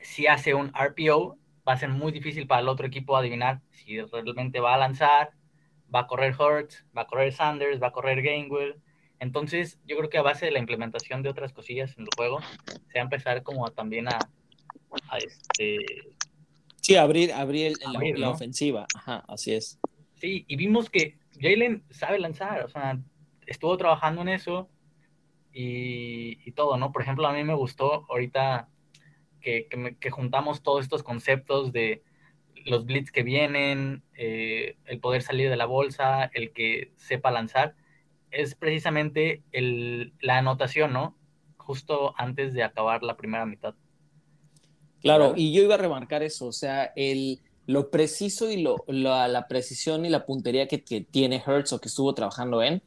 [0.00, 1.36] si hace un RPO,
[1.68, 5.32] va a ser muy difícil para el otro equipo adivinar si realmente va a lanzar,
[5.92, 8.76] va a correr Hurts, va a correr Sanders, va a correr Gainwell.
[9.18, 12.38] Entonces, yo creo que a base de la implementación de otras cosillas en el juego,
[12.68, 14.18] se va a empezar como a, también a,
[15.08, 15.78] a, este...
[16.82, 18.86] Sí, abrir, abrir el- la, la ofensiva.
[18.94, 19.80] Ajá, así es.
[20.24, 22.98] Sí, y vimos que Jalen sabe lanzar, o sea,
[23.46, 24.70] estuvo trabajando en eso
[25.52, 26.92] y, y todo, ¿no?
[26.92, 28.70] Por ejemplo, a mí me gustó ahorita
[29.42, 32.02] que, que, me- que juntamos todos estos conceptos de
[32.64, 37.76] los blitz que vienen, eh, el poder salir de la bolsa, el que sepa lanzar,
[38.30, 41.18] es precisamente el, la anotación, ¿no?
[41.58, 43.74] Justo antes de acabar la primera mitad.
[45.02, 45.34] Claro, Claro.
[45.36, 49.48] y yo iba a remarcar eso, o sea, el, lo preciso y lo, la, la
[49.48, 52.82] precisión y la puntería que, que tiene Hertz o que estuvo trabajando en,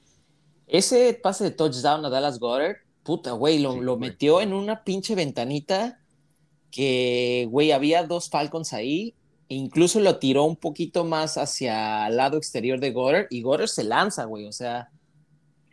[0.67, 4.09] ese pase de touchdown a Dallas Goddard, puta, güey, lo, Sí, lo güey.
[4.11, 5.99] metió en una pinche ventanita
[6.71, 9.15] que, güey, había dos Falcons ahí.
[9.49, 13.69] e incluso lo tiró un poquito más hacia el lado exterior de Goddard y Goddard
[13.69, 14.45] se lanza, güey.
[14.45, 14.89] O sea,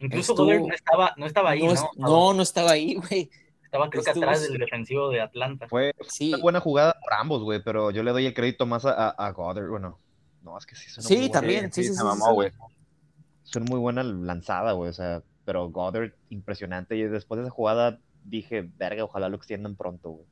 [0.01, 3.31] Incluso Estuvo- Goddard no estaba, no estaba ahí, no, no, no estaba ahí, güey.
[3.75, 5.69] Estaba creo que estuvo- atrás del defensivo de Atlanta.
[5.69, 8.85] Fue Sí, una buena jugada por ambos, güey, pero yo le doy el crédito más
[8.85, 9.69] a, a, a Goddard.
[9.69, 9.99] Bueno,
[10.43, 12.35] no, es que sí, es una Sí, muy buena- también, sí, sí, sí, mamó,
[13.69, 16.97] muy buena lanzada, güey, o sea, pero Goddard, impresionante.
[16.97, 20.27] Y después de esa jugada dije, verga, ojalá lo extiendan pronto, güey.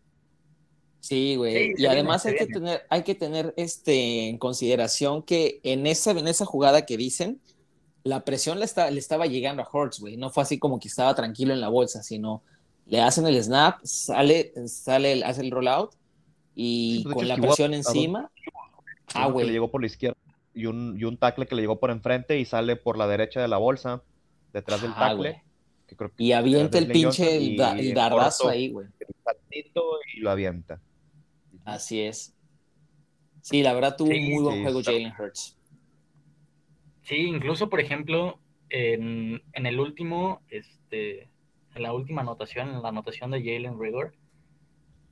[1.00, 1.74] Sí, güey.
[1.74, 6.12] Sí, y además hay que tener, hay que tener este en consideración que en esa,
[6.12, 7.40] en esa jugada que dicen,
[8.05, 10.16] la presión le, está, le estaba llegando a Hurts, güey.
[10.16, 12.42] No fue así como que estaba tranquilo en la bolsa, sino
[12.87, 15.92] le hacen el snap, sale, sale, el- hace el rollout
[16.55, 18.31] y Sí, pues, con hecho, la presión encima.
[19.14, 19.47] Ah, güey.
[19.47, 20.16] le llegó por la izquierda
[20.55, 23.40] y un, y un tackle que le llegó por enfrente y sale por la derecha
[23.40, 24.03] de la bolsa,
[24.53, 25.16] detrás del Ah, tackle.
[25.31, 25.42] güey.
[25.87, 28.87] que creo que Y avienta el pinche el, da- y el dardazo ahí, güey.
[30.14, 30.81] y lo avienta.
[31.64, 32.35] Así es.
[33.42, 35.59] Sí, la verdad tuvo Sí, un muy buen sí, juego está- Jalen Hurts.
[37.03, 38.38] Sí, incluso, por ejemplo,
[38.71, 41.29] en, en el último, este,
[41.75, 44.15] en la última anotación, en la anotación de Jalen Rigor,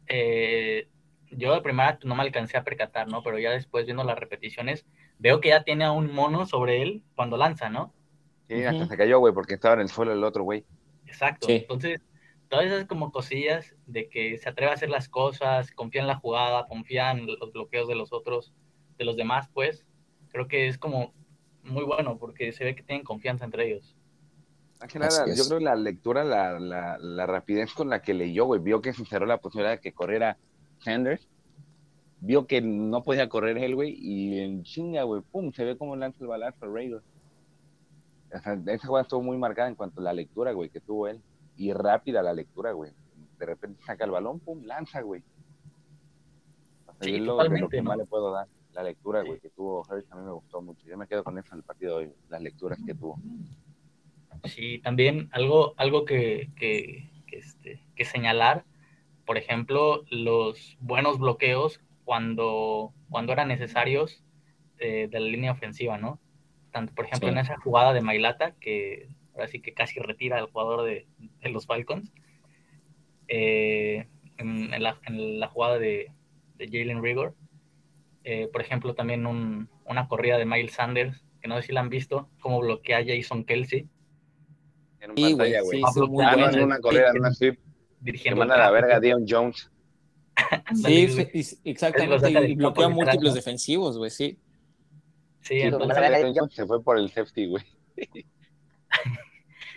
[0.07, 0.89] eh,
[1.31, 3.23] yo de primera no me alcancé a percatar, ¿no?
[3.23, 4.87] Pero ya después viendo las repeticiones,
[5.19, 7.93] veo que ya tiene a un mono sobre él cuando lanza, ¿no?
[8.49, 10.65] Sí, hasta se cayó, güey, porque estaba en el suelo el otro, güey.
[11.07, 11.47] Exacto.
[11.47, 11.53] Sí.
[11.55, 12.03] Entonces,
[12.49, 16.17] todas esas como cosillas de que se atreve a hacer las cosas, confía en la
[16.17, 18.53] jugada, confía en los bloqueos de los otros,
[18.99, 19.87] de los demás, pues,
[20.31, 21.15] creo que es como
[21.63, 23.97] muy bueno porque se ve que tienen confianza entre ellos.
[24.81, 28.15] Más que nada, yo creo que la lectura, la, la, la rapidez con la que
[28.15, 30.39] leyó, güey, vio que se cerró la posibilidad de que corriera
[30.79, 31.29] Sanders,
[32.21, 35.97] vio que no podía correr él, güey, y en chinga, güey, pum, se ve cómo
[35.97, 37.03] lanza el balazo al.
[38.33, 41.09] O sea, esa jugada estuvo muy marcada en cuanto a la lectura, güey, que tuvo
[41.09, 41.21] él.
[41.57, 42.93] Y rápida la lectura, güey.
[43.39, 45.23] De repente saca el balón, pum, lanza, güey.
[46.87, 47.39] O sea, Sí, lo,
[47.69, 47.89] que ¿no?
[47.89, 48.47] más le puedo dar.
[48.73, 50.87] La lectura, güey, que tuvo Hurts a mí me gustó mucho.
[50.87, 53.19] Yo me quedo con eso en el partido de hoy, las lecturas que tuvo.
[54.45, 58.65] Sí, también algo, algo que, que, que, este, que señalar,
[59.27, 64.25] por ejemplo, los buenos bloqueos cuando, cuando eran necesarios
[64.79, 66.19] eh, de la línea ofensiva, ¿no?
[66.73, 67.33] Tanto, por ejemplo, Sí.
[67.33, 71.49] en esa jugada de Mailata, que ahora sí que casi retira al jugador de, de
[71.51, 72.13] los Falcons,
[73.29, 74.07] eh,
[74.39, 76.13] en, en la, en la jugada de,
[76.57, 77.35] de Jalen Rigor,
[78.25, 81.81] eh, por ejemplo, también un- una corrida de Miles Sanders, que no sé si la
[81.81, 83.89] han visto, cómo bloquea a Jason Kelsey.
[85.01, 86.01] En Sí, güey, pantalla, sí, sí,
[86.59, 87.59] en una corrida, en una sweep,
[88.37, 89.01] manda la verga.
[89.01, 89.71] Dion Jones.
[90.75, 91.09] Sí,
[91.65, 92.31] exactamente.
[92.49, 94.39] Y bloquea múltiples defensivos, güey, sí.
[95.41, 97.65] Sí, Sí, entonces, se fue por el safety, güey.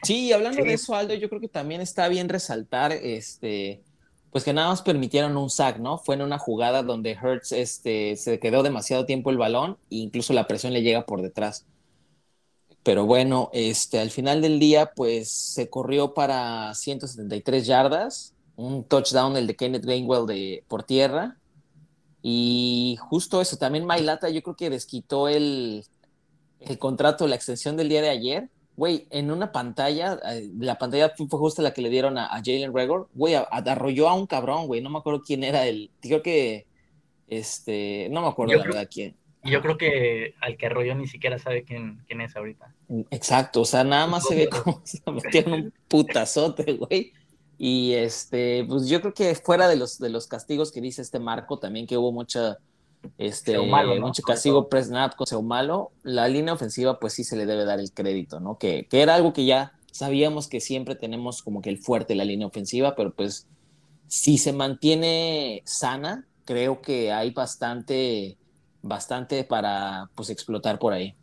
[0.03, 0.67] Sí, y hablando Sí.
[0.67, 3.83] de eso, Aldo, yo creo que también está bien resaltar, este,
[4.31, 5.97] pues que nada más permitieron un sack, ¿no?
[5.97, 10.33] Fue en una jugada donde Hertz este, se quedó demasiado tiempo el balón e incluso
[10.33, 11.65] la presión le llega por detrás.
[12.83, 19.37] Pero bueno, este, al final del día, pues se corrió para 173 yardas, un touchdown
[19.37, 21.37] el de Kenneth Gainwell de, por tierra.
[22.21, 25.85] Y justo eso, también Mailata yo creo que desquitó el,
[26.59, 28.49] el contrato, la extensión del día de ayer.
[28.75, 32.37] Güey, en una pantalla, eh, la pantalla fue justo la que le dieron a, a
[32.43, 36.23] Jalen Regor, güey, arrolló a un cabrón, güey, no me acuerdo quién era el, creo
[36.23, 36.65] que,
[37.27, 39.15] este, no me acuerdo Yo la creo- verdad quién.
[39.43, 42.73] Y yo creo que al que arrolló ni siquiera sabe quién, quién es ahorita.
[43.11, 47.13] Exacto, o sea, nada más se ve como se metieron un putazote, güey.
[47.57, 51.19] Y este, pues yo creo que fuera de los, de los castigos que dice este
[51.19, 52.57] Marco, también que hubo mucha,
[53.17, 54.07] este, Seumalo, ¿no?
[54.07, 54.69] mucho castigo todo.
[54.69, 58.57] pre-snap con Seumalo, la línea ofensiva, pues sí se le debe dar el crédito, ¿no?
[58.57, 62.25] Que, que era algo que ya sabíamos que siempre tenemos como que el fuerte la
[62.25, 63.47] línea ofensiva, pero pues
[64.07, 68.37] si se mantiene sana, creo que hay bastante,
[68.83, 71.15] bastante para pues explotar por ahí.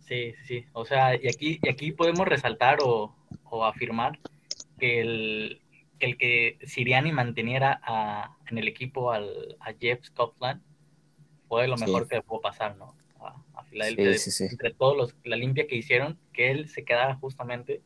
[0.00, 0.64] Sí, sí.
[0.72, 4.18] O sea, y aquí, y aquí podemos resaltar o, o afirmar
[4.78, 5.60] que el,
[5.98, 10.62] que el que Siriani manteniera a- en el equipo al, a Jeff Scotland
[11.48, 11.84] fue lo Sí.
[11.84, 12.96] mejor que le pudo pasar, ¿no?
[13.20, 14.14] A, a Filadelfia.
[14.14, 14.52] Sí, sí, sí.
[14.52, 17.82] Entre todos los, la limpia que hicieron, que él se quedara justamente,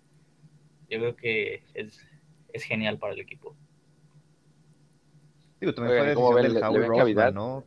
[0.88, 2.06] yo creo que es,
[2.52, 3.56] es genial para el equipo.
[5.60, 6.42] Digo, también Oigan, fue ¿cómo decisión ven?
[6.44, 7.34] del ¿Le- le Howie Roseman?
[7.34, 7.64] ¿no?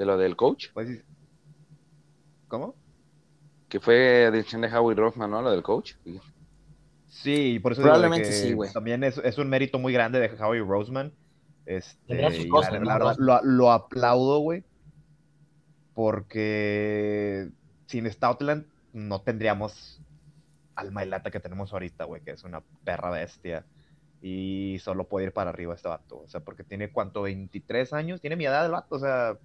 [0.00, 1.04] De lo del coach, Pues,
[2.48, 2.74] ¿Cómo?
[3.68, 5.42] que fue decisión de Howie Roseman, ¿no?
[5.42, 5.92] Lo del coach.
[7.06, 8.72] Sí, por eso Probablemente que sí, güey.
[8.72, 11.12] También es, es un mérito muy grande de Howie Roseman.
[11.66, 12.84] Este, cosas, la, ¿no?
[12.86, 14.64] la verdad, lo, lo aplaudo, güey.
[15.92, 17.50] Porque
[17.84, 20.00] sin Stoutland no tendríamos
[20.76, 23.66] al Mailata que tenemos ahorita, güey, que es una perra bestia.
[24.22, 26.22] Y solo puede ir para arriba este vato.
[26.22, 29.36] O sea, porque tiene cuánto, 23 años, tiene mi edad el vato, o sea,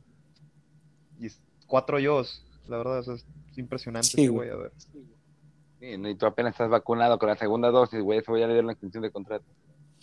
[1.19, 1.27] y
[1.67, 2.23] cuatro yo,
[2.67, 3.25] la verdad, eso es
[3.57, 4.49] impresionante, Sí, ese güey.
[4.49, 4.71] a ver.
[5.79, 8.53] Sí, no, y tú apenas estás vacunado con la segunda dosis, güey, eso ya le
[8.53, 9.45] dieron una extensión de contrato.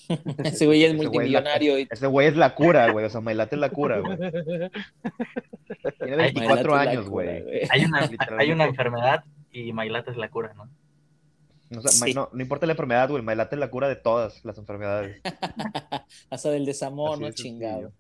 [0.45, 1.79] Ese güey es Ese güey es la- multimillonario.
[1.79, 4.17] y- Ese güey es la cura, güey, o sea, Mailata es la cura, güey.
[5.99, 7.61] Tiene 24 Mailata es la años, cura, güey.
[7.71, 7.99] Hay una,
[8.39, 10.63] hay una enfermedad y Mailata es la cura, ¿no?
[11.77, 12.15] O sea, Ma- Sí.
[12.15, 15.21] no, no importa la enfermedad, güey, Mailata es la cura de todas las enfermedades.
[16.31, 17.31] Hasta del desamor, Así ¿no?
[17.33, 17.93] Chingado.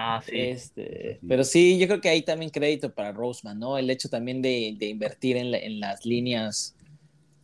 [0.00, 0.52] Ah, sí.
[0.52, 1.20] Este, Así.
[1.26, 3.78] pero sí, yo creo que hay también crédito para Roseman, ¿no?
[3.78, 6.76] El hecho también de, de invertir en, la- en las líneas.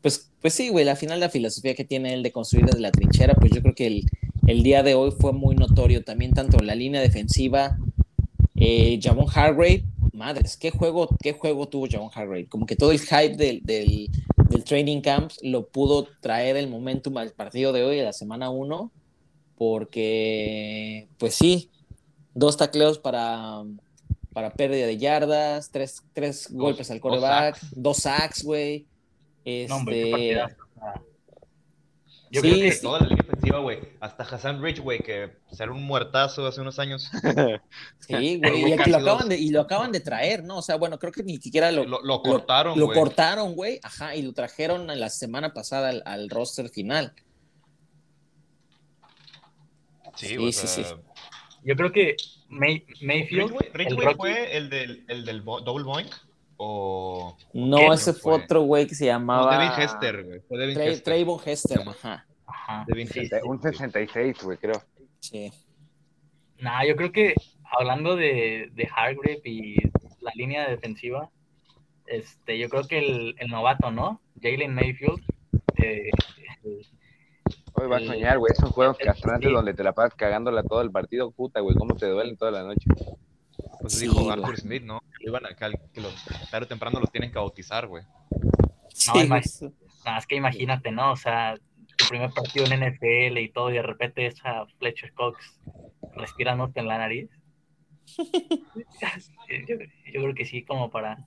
[0.02, 2.92] Pues, pues sí, güey, al final la filosofía que tiene él de construir desde la
[2.92, 4.04] trinchera, pues yo creo que el,
[4.46, 7.78] el día de hoy fue muy notorio también, tanto la línea defensiva,
[8.56, 12.48] eh, Javon Hargrave, madres, qué juego, qué juego tuvo Javon Hargrave.
[12.48, 14.10] Como que todo el hype del, del,
[14.50, 18.50] del training camp lo pudo traer el momentum al partido de hoy, de la semana
[18.50, 18.92] 1,
[19.56, 21.70] porque, pues sí,
[22.34, 23.62] dos tacleos para,
[24.32, 28.86] para pérdida de yardas, tres, tres golpes al coreback, dos sacks, güey.
[29.68, 30.56] No, hombre, qué Este,
[32.30, 32.82] Yo Sí, creo que sí.
[32.82, 33.78] Toda la línea ofensiva, güey.
[34.00, 37.10] Hasta Hassan Rich, güey, que era un muertazo hace unos años.
[38.00, 40.58] sí, güey, y, lo acaban de, y lo acaban de traer, ¿no?
[40.58, 42.98] O sea, bueno, creo que ni siquiera lo, Lo, lo cortaron, lo güey.
[42.98, 47.14] cortaron, güey, ajá, y lo trajeron en la semana pasada al, al roster final.
[50.16, 50.82] Sí, Sí, o sí, sí.
[51.64, 52.16] Yo creo que
[52.48, 56.12] May- Mayfield, el rookie, fue el del, el del double boink
[56.56, 57.86] o No, ¿Qué?
[57.94, 60.40] ese No fue otro güey que se no, llamaba Devin Hester, güey.
[60.48, 61.02] Fue Devin Tra- Hester.
[61.04, 62.26] Trayvon Hester, ajá.
[62.46, 63.40] ajá, Devin sí, Hester.
[63.44, 64.82] Un 66, güey, creo.
[65.20, 65.50] Sí.
[66.58, 67.34] Nah, yo creo que
[67.78, 69.76] hablando de, de Hargrave y
[70.20, 71.30] la línea defensiva,
[72.06, 74.20] este, yo creo que el, el novato, ¿no?
[74.40, 75.22] Jalen Mayfield,
[75.82, 76.10] eh,
[77.84, 79.54] Hoy va a soñar, güey, esos juegos castrantes sí.
[79.54, 82.62] donde te la pasas cagándola todo el partido, puta, güey, cómo te duelen toda la
[82.62, 82.88] noche.
[83.80, 84.30] Pues Sí, dijo.
[84.30, 85.00] Arthur Smith, ¿no?
[85.18, 86.14] Que iban a, que, que los,
[86.50, 88.02] tarde o temprano los tienen que bautizar, güey.
[88.88, 89.72] Sí, No, imag-
[90.06, 91.12] Nada, es que imagínate, ¿no?
[91.12, 91.58] O sea,
[91.98, 95.60] tu primer partido en NFL y todo, y de repente esa Fletcher Cox
[96.14, 97.28] respirándote en la nariz.
[98.16, 99.76] yo,
[100.12, 101.26] yo creo que sí, como para,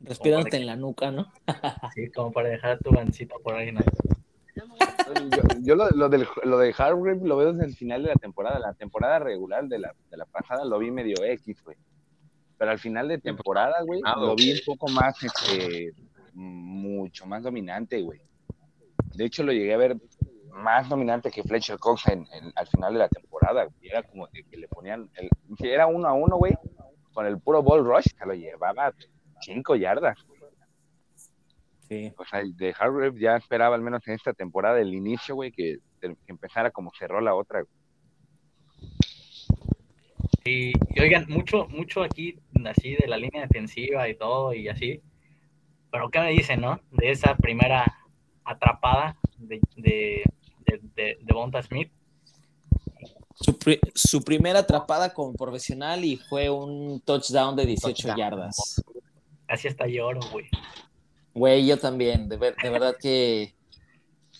[0.00, 1.32] respirándote en la nuca, ¿no?
[1.94, 3.80] sí, como para dejar tu gancito por ahí, ¿no?
[5.14, 8.14] Yo, yo lo, lo, del, lo de Hargrave lo veo desde el final de la
[8.16, 8.58] temporada.
[8.58, 11.76] La temporada regular de la, de la pasada lo vi medio X, güey.
[12.58, 15.92] Pero al final de temporada, güey, Ah, lo vi un poco más, este,
[16.34, 18.20] mucho más dominante, güey.
[19.14, 19.96] De hecho, lo llegué a ver
[20.52, 23.64] más dominante que Fletcher Cox en, en- al final de la temporada.
[23.64, 23.76] güey.
[23.88, 26.52] Era como que le ponían, el, si era uno a uno, güey,
[27.12, 28.92] con el puro ball rush, se lo llevaba
[29.40, 30.18] cinco yardas.
[31.90, 32.12] Sí.
[32.16, 35.78] O sea, de Hargrave ya esperaba al menos en esta temporada el inicio, güey, que,
[36.00, 37.62] que empezara como cerró la otra.
[37.62, 38.90] güey.
[40.44, 45.02] Y, y oigan, mucho, mucho aquí, así de la línea defensiva y todo, y así.
[45.90, 46.80] Pero, ¿qué me dicen, no?
[46.92, 47.84] De esa primera
[48.44, 50.22] atrapada de, de,
[50.66, 51.90] de, de, de Bonta Smith.
[53.34, 58.16] Su, pri- su primera atrapada como profesional y fue un touchdown de 18 Touchdown.
[58.16, 58.82] yardas.
[59.46, 60.46] Casi hasta lloro, güey.
[61.34, 63.54] Güey, yo también, de, ver- de verdad que,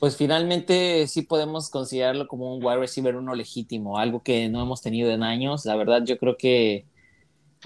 [0.01, 4.83] pues finalmente sí podemos considerarlo como un wide receiver uno legítimo, algo que no hemos
[4.83, 5.65] tenido en años.
[5.67, 6.87] La verdad, yo creo que,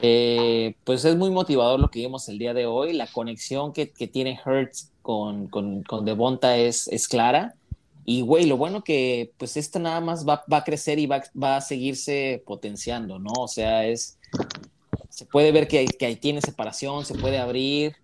[0.02, 2.92] eh, pues es muy motivador lo que vimos el día de hoy.
[2.92, 7.54] La conexión que, que tiene Hertz con, con, con Devonta es, es clara.
[8.04, 11.22] Y, güey, lo bueno que, pues esto nada más va, va a crecer y va,
[11.40, 13.32] va a seguirse potenciando, ¿no?
[13.38, 14.18] O sea, es,
[15.08, 17.96] se puede ver que, que ahí tiene separación, se puede abrir.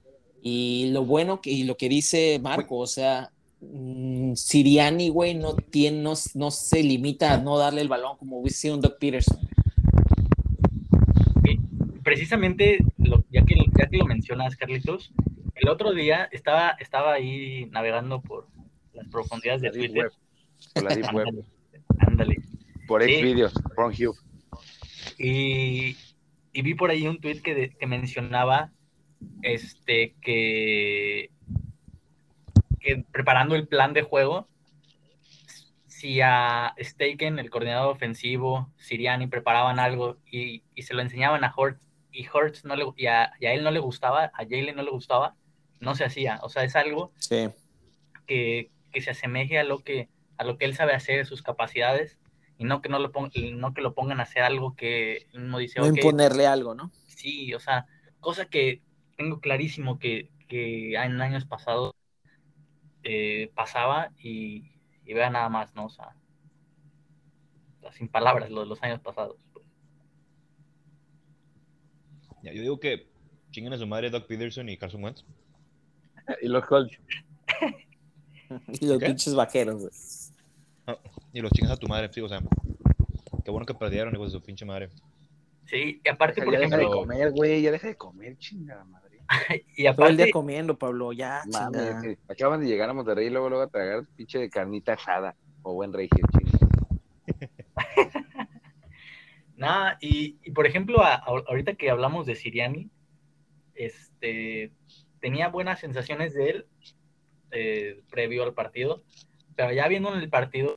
[0.42, 5.54] Y lo bueno que, y lo que dice Marco, o sea, mm, Siriani, güey, no,
[5.54, 8.98] tiene, no, no se limita a no darle el balón como hubiese sido un Doug
[8.98, 9.38] Peterson.
[12.02, 15.12] Precisamente, lo- ya, que, ya que lo mencionas, Carlitos,
[15.54, 18.48] el otro día estaba, estaba ahí navegando por
[18.94, 20.04] las profundidades de La Deep Twitter.
[20.04, 20.12] Web.
[20.74, 21.44] Por la Deep Web.
[21.98, 22.36] Ándale.
[22.88, 23.10] Por Sí.
[23.12, 24.16] X videos, From Hugh.
[25.18, 25.96] Y,
[26.52, 28.72] y vi por ahí un tweet que, de- que mencionaba
[29.42, 31.30] este que,
[32.80, 34.48] que preparando el plan de juego,
[35.86, 41.52] si a Staken, el coordinador ofensivo, Siriani, preparaban algo y, y se lo enseñaban a
[41.54, 41.80] Hurts
[42.12, 44.82] y Hurts no le, y a, y a él no le gustaba, a Jalen no
[44.82, 45.36] le gustaba,
[45.78, 46.40] no se hacía.
[46.42, 47.48] O sea, es algo Sí.
[48.26, 52.18] que, que se asemeje a lo que, a lo que él sabe hacer, sus capacidades,
[52.58, 53.12] y no que, no lo,
[53.54, 56.74] no que lo pongan a hacer algo que él no dice, No "Ok, imponerle algo,
[56.74, 56.90] ¿no?
[57.06, 57.86] sí, o sea,
[58.20, 58.82] cosa que
[59.20, 61.94] tengo clarísimo que, que en años pasados
[63.02, 64.72] eh, pasaba y,
[65.04, 65.84] y vea nada más, ¿no?
[65.84, 66.16] O sea,
[67.92, 69.36] sin palabras, lo de los años pasados.
[69.52, 69.66] pues.
[72.42, 73.10] Ya, yo digo que
[73.50, 75.22] chinguen a su madre Doug Peterson y Carson Wentz.
[76.40, 76.98] Y los Colts.
[78.80, 79.06] Y los ¿Qué?
[79.06, 79.92] pinches vaqueros, güey.
[81.34, 82.40] Y los chingas a tu madre, sí, o sea.
[83.44, 84.88] Qué bueno que perdieron, hijos de su pinche madre.
[85.66, 89.09] Sí, y aparte, Ya por deja de comer, güey, ya deja de comer, chingada madre.
[89.76, 91.42] y Todo el día aparte, comiendo, Pablo, ya,
[92.28, 95.74] acaban de llegar a Monterrey y luego, luego a tragar pinche de carnita asada o
[95.74, 96.50] buen chile.
[99.56, 102.90] nada, y, y por ejemplo, a- a- ahorita que hablamos de Siriani,
[103.74, 104.72] este,
[105.20, 106.66] tenía buenas sensaciones de él
[107.52, 109.02] eh, previo al partido,
[109.54, 110.76] pero ya viendo el partido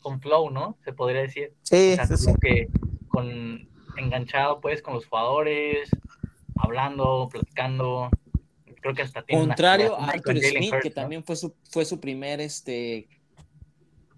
[0.00, 0.76] con flow, ¿no?
[0.84, 1.54] Se podría decir.
[1.62, 2.24] Sí, O sea, sí, sí.
[2.26, 2.68] como que
[3.08, 5.90] con enganchado pues con los jugadores,
[6.68, 8.08] hablando, platicando.
[8.80, 10.94] Creo que hasta tiene una Contrario a Arthur Smith, que ¿no?
[10.94, 13.08] también fue su, fue su primer este,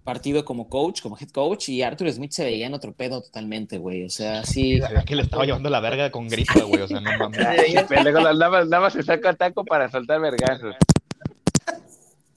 [0.03, 3.77] partido como coach, como head coach, y Arthur Smith se veía en otro pedo totalmente,
[3.79, 4.03] güey.
[4.05, 4.79] O sea, sí.
[4.79, 6.81] Ve que le estaba llevando la verga con gripa, güey.
[6.81, 7.39] O sea, no mames.
[7.39, 10.75] Nada más, nada más se saca taco para soltar vergazos.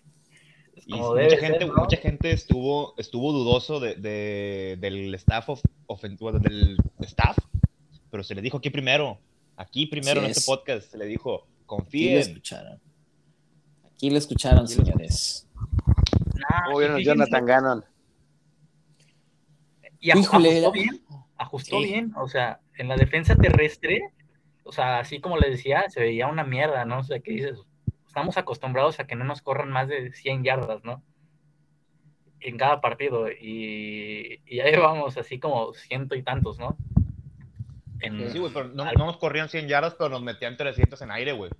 [0.88, 1.74] Y Como mucha debe gente, ser, ¿no?
[1.74, 5.60] mucha gente estuvo, estuvo dudoso de, de- del staff of,
[6.20, 7.36] bueno, del staff,
[8.08, 9.18] pero se le dijo aquí primero,
[9.56, 10.36] aquí primero Así en es.
[10.38, 12.18] este podcast, se le dijo, Aquí lo confíen.
[12.18, 12.80] escucharon.
[13.84, 15.48] Aquí lo escucharon, Aquí lo señores.
[16.34, 17.84] Nah, ¿Cómo vieron Jonathan Gannon?
[20.00, 21.04] Y Híjole, ajustó bien,
[21.36, 21.84] ajustó Sí.
[21.86, 24.10] bien, o sea, en la defensa terrestre,
[24.64, 26.98] o sea, así como le decía, se veía una mierda, ¿no?
[27.00, 27.58] O sea, que dices,
[28.06, 31.02] estamos acostumbrados a que no nos corran más de 100 yardas, ¿no?
[32.40, 36.76] En cada partido, y, y ya llevamos así como ciento y tantos, ¿no?
[38.00, 41.10] En, Sí, güey, pero no, no nos corrían 100 yardas, pero nos metían 300 en
[41.10, 41.50] aire, güey.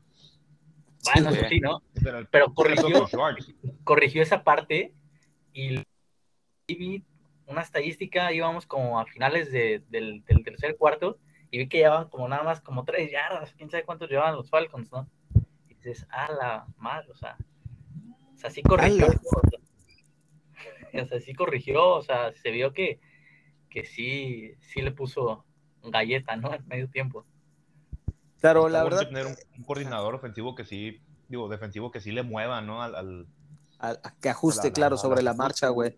[1.15, 1.83] bueno, Sí, sí, ¿no?
[2.05, 3.07] El Pero corrigió.
[3.85, 4.93] corrigió esa parte
[5.53, 5.83] y
[6.69, 7.03] vi
[7.47, 11.19] una estadística, íbamos como a finales de- del, del tercer cuarto
[11.51, 14.51] y vi que llevaban como nada más como tres yardas, quién sabe cuántos llevaban los
[14.51, 15.09] Falcons, ¿no?
[15.69, 17.37] Y dices, a la madre, o sea,
[18.35, 19.07] o sea, sí corrigió.
[19.07, 19.15] ¡Ala!
[19.15, 19.51] O
[20.93, 22.99] sea, o sea, sí corrigió, o sea, se vio que,
[23.71, 25.45] que sí, sí le puso
[25.91, 26.53] galleta, ¿no?
[26.55, 27.25] En medio tiempo.
[28.41, 32.23] Claro, la verdad, tener un, un coordinador ofensivo que sí, digo, defensivo que sí le
[32.23, 32.83] mueva, ¿no?
[32.83, 33.27] Al, al-
[33.79, 35.97] a- a que ajuste, la- la- claro, la- sobre la- la marcha, güey.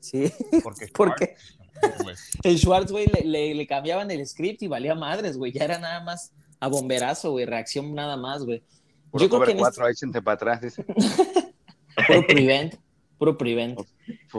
[0.00, 0.32] Sí,
[0.62, 4.94] porque porque Schwartz, güey, el Schwartz, güey, le, le- le cambiaban el script y valía
[4.94, 5.52] madres, güey.
[5.52, 8.62] Ya era nada más a bomberazo, güey, reacción nada más, güey.
[9.10, 10.84] Puro Yo creo que en cuatro, échense para atrás, dice.
[12.06, 12.74] Puro prevent,
[13.18, 13.80] puro prevent.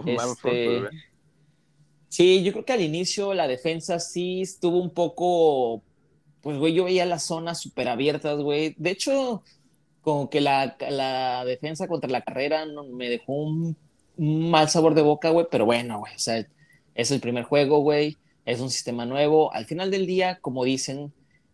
[0.06, 0.84] Este,
[2.12, 5.82] Sí, yo creo que al inicio la defensa sí estuvo un poco,
[6.42, 8.76] pues, güey, yo veía las zonas súper abiertas, güey.
[8.78, 9.44] De hecho,
[10.02, 13.78] como que la, la defensa contra la carrera me dejó un,
[14.18, 16.46] un mal sabor de boca, güey, pero bueno, güey, o sea,
[16.96, 19.54] es el primer juego, güey, es un sistema nuevo.
[19.54, 21.14] Al final del día, como dicen,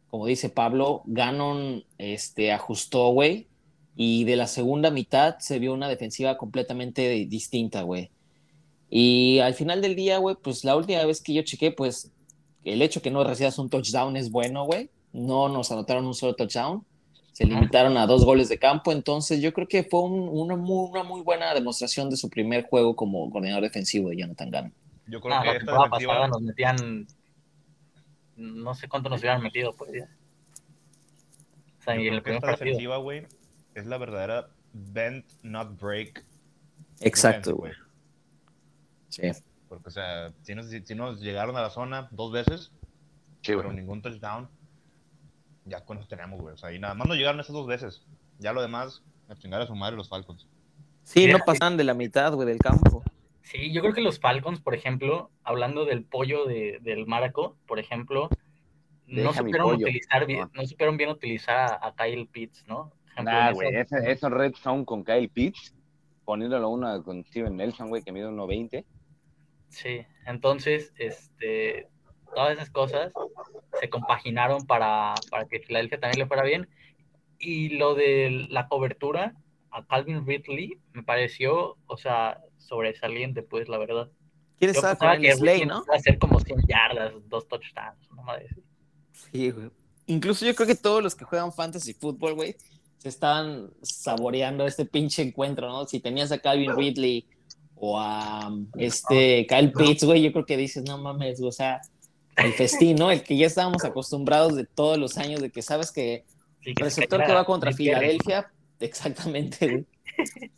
[0.09, 3.49] como dice Pablo, Ganon este, ajustó, güey,
[3.95, 8.11] y de la segunda mitad se vio una defensiva completamente distinta, güey.
[8.89, 12.11] Y al final del día, güey, pues la última vez que yo chequé, pues
[12.63, 14.89] el hecho que no recibas un touchdown es bueno, güey.
[15.13, 16.85] No nos anotaron un solo touchdown.
[17.33, 18.91] Se limitaron a dos goles de campo.
[18.91, 22.65] Entonces yo creo que fue un- una, muy, una muy buena demostración de su primer
[22.67, 24.73] juego como coordinador defensivo de Jonathan Gannon.
[25.07, 27.07] Yo creo Ah, que la esta defensiva, pasada nos metían,
[28.35, 30.09] no sé cuánto nos hubieran metido, pues ya.
[31.79, 32.65] O sea, yo y en creo el que primer esta partido.
[32.65, 33.25] defensiva, güey,
[33.75, 36.25] es la verdadera bend, not break.
[36.99, 37.73] Exacto, güey.
[39.09, 39.23] Sí.
[39.69, 42.71] Porque, o sea, si nos, si nos llegaron a la zona dos veces,
[43.41, 43.75] Sí, pero güey.
[43.75, 44.49] ningún touchdown,
[45.65, 46.53] ya con eso tenemos, güey.
[46.53, 48.05] O sea, y nada más nos llegaron esas dos veces.
[48.39, 50.47] Ya lo demás, a chingar a su madre los Falcons.
[51.03, 53.03] Sí, Mira, no pasan de la mitad, güey, del campo.
[53.41, 57.79] Sí, yo creo que los Falcons, por ejemplo, hablando del pollo de, del Maraco, por
[57.79, 58.29] ejemplo,
[59.05, 60.51] no supieron utilizar bien, Ah.
[60.53, 62.91] no supieron bien utilizar a, a Kyle Pitts, ¿no?
[63.23, 65.73] Nah, güey, eso- ese, esos Red Zone con Kyle Pitts,
[66.25, 68.83] poniéndolo uno con Steven Nelson, güey, que mide 1.20.
[69.69, 71.87] Sí, entonces, este,
[72.33, 73.11] todas esas cosas
[73.79, 76.67] se compaginaron para, para que Filadelfia también le fuera bien.
[77.39, 79.35] Y lo de la cobertura
[79.71, 84.09] a Calvin Ridley me pareció, o sea, sobresaliente, pues, la verdad.
[84.57, 85.83] ¿Quieres Yo estar con pensaba el que Slay, Ridley no?
[85.91, 88.49] a hacer como 100 yardas, dos touchdowns, no madre.
[89.11, 89.69] Sí, güey.
[90.07, 92.55] Incluso yo creo que todos los que juegan fantasy fútbol, güey,
[92.97, 95.85] se estaban saboreando este pinche encuentro, ¿no?
[95.85, 97.27] Si tenías a Calvin Ridley
[97.79, 101.81] o a um, este Kyle Pitts, güey, yo creo que dices, no mames, o sea,
[102.37, 103.11] el festín, ¿no?
[103.11, 106.25] El que ya estábamos acostumbrados de todos los años, de que sabes que
[106.63, 107.71] se Receptor que va contra.
[107.71, 109.85] Filadelfia, exactamente, güey.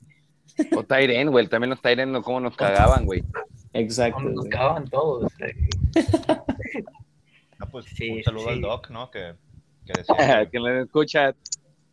[0.76, 1.48] O Tyren, güey.
[1.48, 3.24] También los Tyren, no, cómo nos cagaban, güey.
[3.72, 4.20] Exacto.
[4.20, 5.32] Nos cagaban todos.
[7.58, 8.50] No, pues Sí, un saludo sí.
[8.50, 9.10] al Doc, ¿no?
[9.10, 9.36] Que,
[9.86, 11.34] que decía que que lo escucha.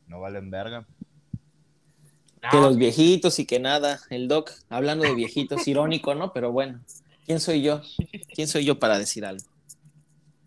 [0.09, 0.85] no valen verga.
[2.51, 4.01] Que los viejitos y que nada.
[4.11, 6.33] El Doc, hablando de viejitos, irónico, ¿no?
[6.33, 6.81] Pero bueno,
[7.25, 7.83] ¿quién soy yo?
[8.35, 9.45] ¿Quién soy yo para decir algo?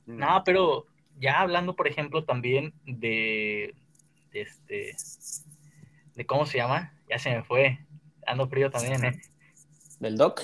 [0.06, 0.86] No, pero
[1.20, 3.76] ya hablando, por ejemplo, también de,
[4.32, 4.95] de este,
[6.16, 7.80] de cómo se llama, ya se me fue,
[8.26, 9.22] ando frío también, ¿eh?
[10.00, 10.41] ¿Del Doc?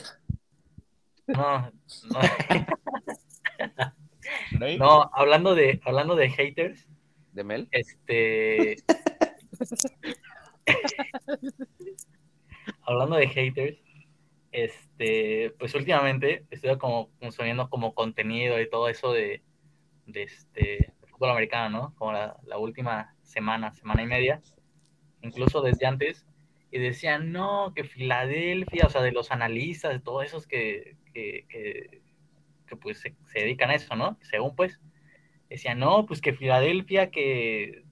[1.27, 1.71] No,
[2.11, 2.19] no,
[4.77, 6.87] no, hablando de, hablando de haters,
[7.31, 7.67] ¿De Mel?
[7.71, 8.75] este,
[12.81, 13.77] hablando de haters,
[14.51, 19.43] este, pues últimamente estoy como consumiendo como contenido y todo eso de,
[20.07, 21.95] este de fútbol americano, ¿no?
[21.95, 24.41] Como la, última semana, semana y media,
[25.21, 26.25] incluso desde antes,
[26.71, 31.45] y decían, no, que Filadelfia, o sea, de los analistas, de todos esos que, que,
[31.47, 34.17] que, pues se dedican a eso, ¿no?
[34.21, 34.81] Según pues,
[35.49, 37.84] decían, no, pues que Filadelfia, que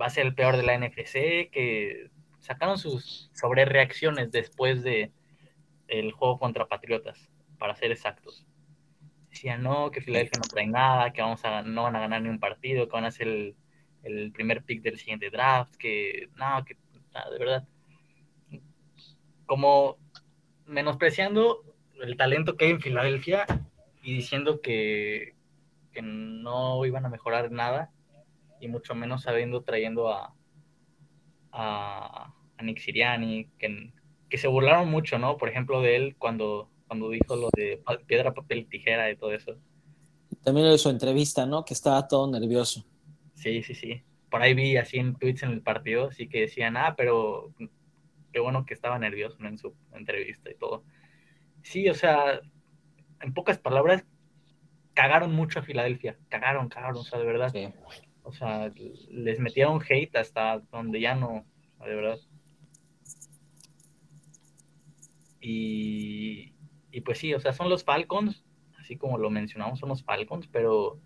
[0.00, 2.10] va a ser el peor de la NFC, que
[2.40, 5.12] sacaron sus sobrereacciones después de
[5.88, 8.46] el juego contra Patriotas, para ser exactos.
[9.30, 12.28] Decían, no, que Filadelfia no trae nada, que vamos a, no van a ganar ni
[12.28, 13.56] un partido, que van a ser el,
[14.02, 16.76] el primer pick del siguiente draft, que no, que
[17.12, 17.68] nada, de verdad.
[19.46, 19.98] Como
[20.66, 21.64] menospreciando
[22.02, 23.46] el talento que hay en Filadelfia
[24.02, 25.34] y diciendo que,
[25.92, 27.90] que no iban a mejorar nada,
[28.60, 30.34] y mucho menos sabiendo trayendo a,
[31.52, 33.92] a, a Nick Siriani, que,
[34.28, 35.36] que se burlaron mucho, ¿no?
[35.36, 39.56] Por ejemplo, de él cuando, cuando dijo lo de piedra, papel, tijera y todo eso.
[40.44, 41.64] También de su entrevista, ¿no?
[41.64, 42.84] Que estaba todo nervioso.
[43.34, 44.02] Sí, sí, sí.
[44.30, 47.52] Por ahí vi así en tweets en el partido, así que decían, ah, pero
[48.32, 49.48] qué bueno que estaba nervioso ¿no?
[49.48, 50.84] en su entrevista y todo.
[51.62, 52.40] Sí, o sea,
[53.20, 54.04] en pocas palabras,
[54.94, 56.18] cagaron mucho a Filadelfia.
[56.28, 57.50] Cagaron, cagaron, o sea, de verdad.
[57.52, 57.68] Sí.
[58.30, 58.72] O sea,
[59.10, 61.44] les metieron hate hasta donde ya no,
[61.84, 62.18] de verdad.
[65.40, 66.52] Y,
[66.92, 68.44] y pues sí, o sea, son los Falcons,
[68.78, 71.00] así como lo mencionamos, son los Falcons, pero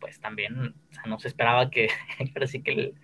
[0.00, 0.74] pues también,
[1.06, 1.88] no se esperaba que,
[2.46, 2.94] sí que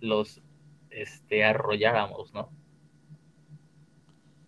[0.00, 0.42] los
[0.90, 2.50] este, arrolláramos, ¿no?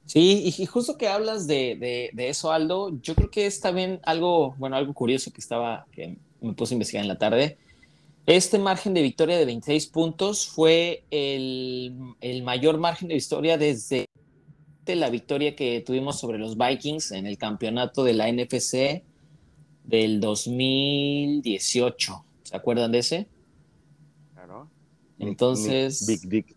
[0.05, 3.61] Sí, y y justo que hablas de, de- de eso, Aldo, yo creo que es
[3.61, 7.59] también algo, bueno, algo curioso que estaba, que me puse a investigar en la tarde.
[8.27, 14.07] Este margen de victoria de 26 puntos fue el, el mayor margen de victoria desde
[14.87, 19.05] la victoria que tuvimos sobre los Vikings en el campeonato de la NFC
[19.85, 22.25] del 2018.
[22.43, 23.29] ¿Se acuerdan de ese?
[24.35, 24.69] Claro.
[25.21, 26.57] Entonces- Big Dick.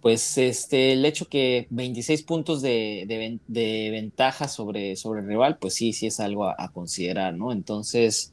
[0.00, 5.28] pues este, el hecho que 26 puntos de, de ven- de ventaja sobre, sobre el
[5.28, 7.52] rival, pues sí, sí es algo a, a considerar, ¿no?
[7.52, 8.32] Entonces,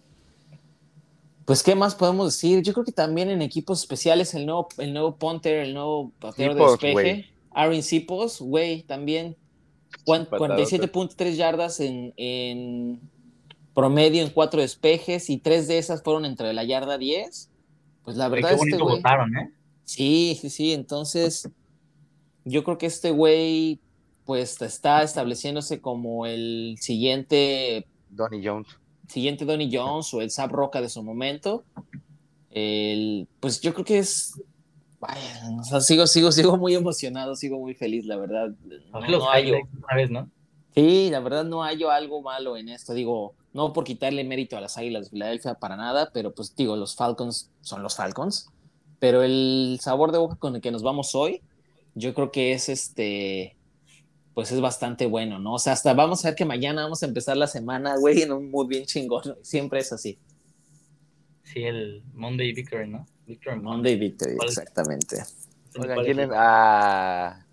[1.49, 2.61] pues, ¿qué más podemos decir?
[2.61, 6.55] Yo creo que también en equipos especiales, el nuevo, el nuevo punter, el nuevo pateador
[6.55, 7.29] de despeje.
[7.49, 9.35] Aaron Sipos, güey, también
[10.05, 10.63] cuan- Patadota.
[10.63, 13.01] 47.3 yardas en, en
[13.73, 17.49] promedio en cuatro despejes y tres de esas fueron entre la yarda 10.
[18.03, 18.95] Pues la Qué verdad, este bonito güey...
[18.97, 19.51] votaron, ¿eh?
[19.85, 20.73] Sí, sí, sí.
[20.73, 21.49] Entonces,
[22.45, 23.79] yo creo que este güey,
[24.23, 28.67] pues está estableciéndose como el siguiente, Donnie Jones.
[29.09, 31.63] Siguiente Donny Jones o el Zap Roca de su momento.
[32.51, 34.39] El, pues yo creo que es.
[34.99, 38.49] Vaya, o sea, sigo, sigo, sigo muy emocionado, sigo muy feliz, la verdad.
[38.91, 40.29] No, no highlights una vez, ¿no?
[40.75, 42.93] Sí, la verdad no hallo algo malo en esto.
[42.93, 46.75] Digo, no por quitarle mérito a las Águilas de Filadelfia para nada, pero pues digo,
[46.75, 48.49] los Falcons son los Falcons.
[48.99, 51.41] Pero el sabor de boca con el que nos vamos hoy,
[51.95, 53.55] yo creo que es este,
[54.39, 55.55] pues es bastante bueno, ¿no?
[55.55, 58.31] O sea, hasta vamos a ver que mañana vamos a empezar la semana, güey, en
[58.31, 59.35] un mood bien chingón.
[59.41, 60.17] Siempre es así.
[61.43, 63.05] Sí, el Monday Victory, ¿no?
[63.27, 64.47] Victory Monday Victory, ¿Cuál?
[64.47, 65.17] exactamente.
[65.77, 66.29] Oigan, ¿cuál ¿quién es?
[66.29, 66.35] es?
[66.37, 67.45] Ah,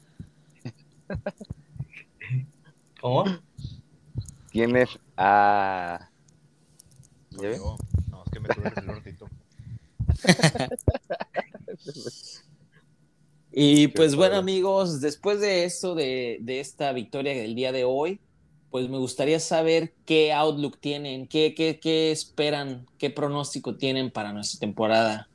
[3.01, 3.25] ¿Cómo?
[4.53, 4.91] ¿quién es?
[5.17, 6.09] Ah,
[7.33, 7.61] No, es
[8.33, 9.17] que me tuve que
[13.59, 14.17] Y pues padre.
[14.19, 18.21] bueno amigos, después de esto, de, de esta victoria del día de hoy,
[18.71, 24.35] pues me gustaría saber qué outlook tienen, qué, qué, qué esperan, qué pronóstico tienen para
[24.35, 25.31] nuestra temporada,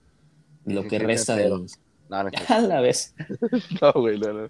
[0.65, 1.57] lo que 17 resta cero.
[1.57, 1.67] del...
[2.09, 3.15] No, no, A la vez.
[3.81, 4.49] No, güey, no, no.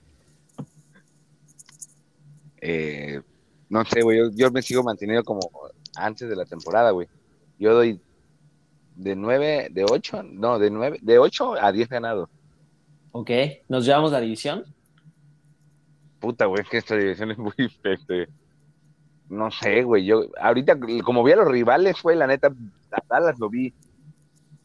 [2.60, 3.22] Eh,
[3.70, 5.50] no sé, güey, yo, yo me sigo manteniendo como
[5.96, 7.08] antes de la temporada, güey.
[7.58, 8.02] Yo doy
[8.98, 12.28] de 9, de 8, no, de 9, de 8 a 10 ganados.
[13.12, 13.30] Ok,
[13.68, 14.64] ¿nos llevamos la división?
[16.20, 17.54] Puta, güey, es que esta división es muy,
[17.84, 18.28] este,
[19.30, 22.54] no sé, güey, yo, ahorita, como vi a los rivales, güey, la neta,
[22.92, 23.74] a Dallas lo vi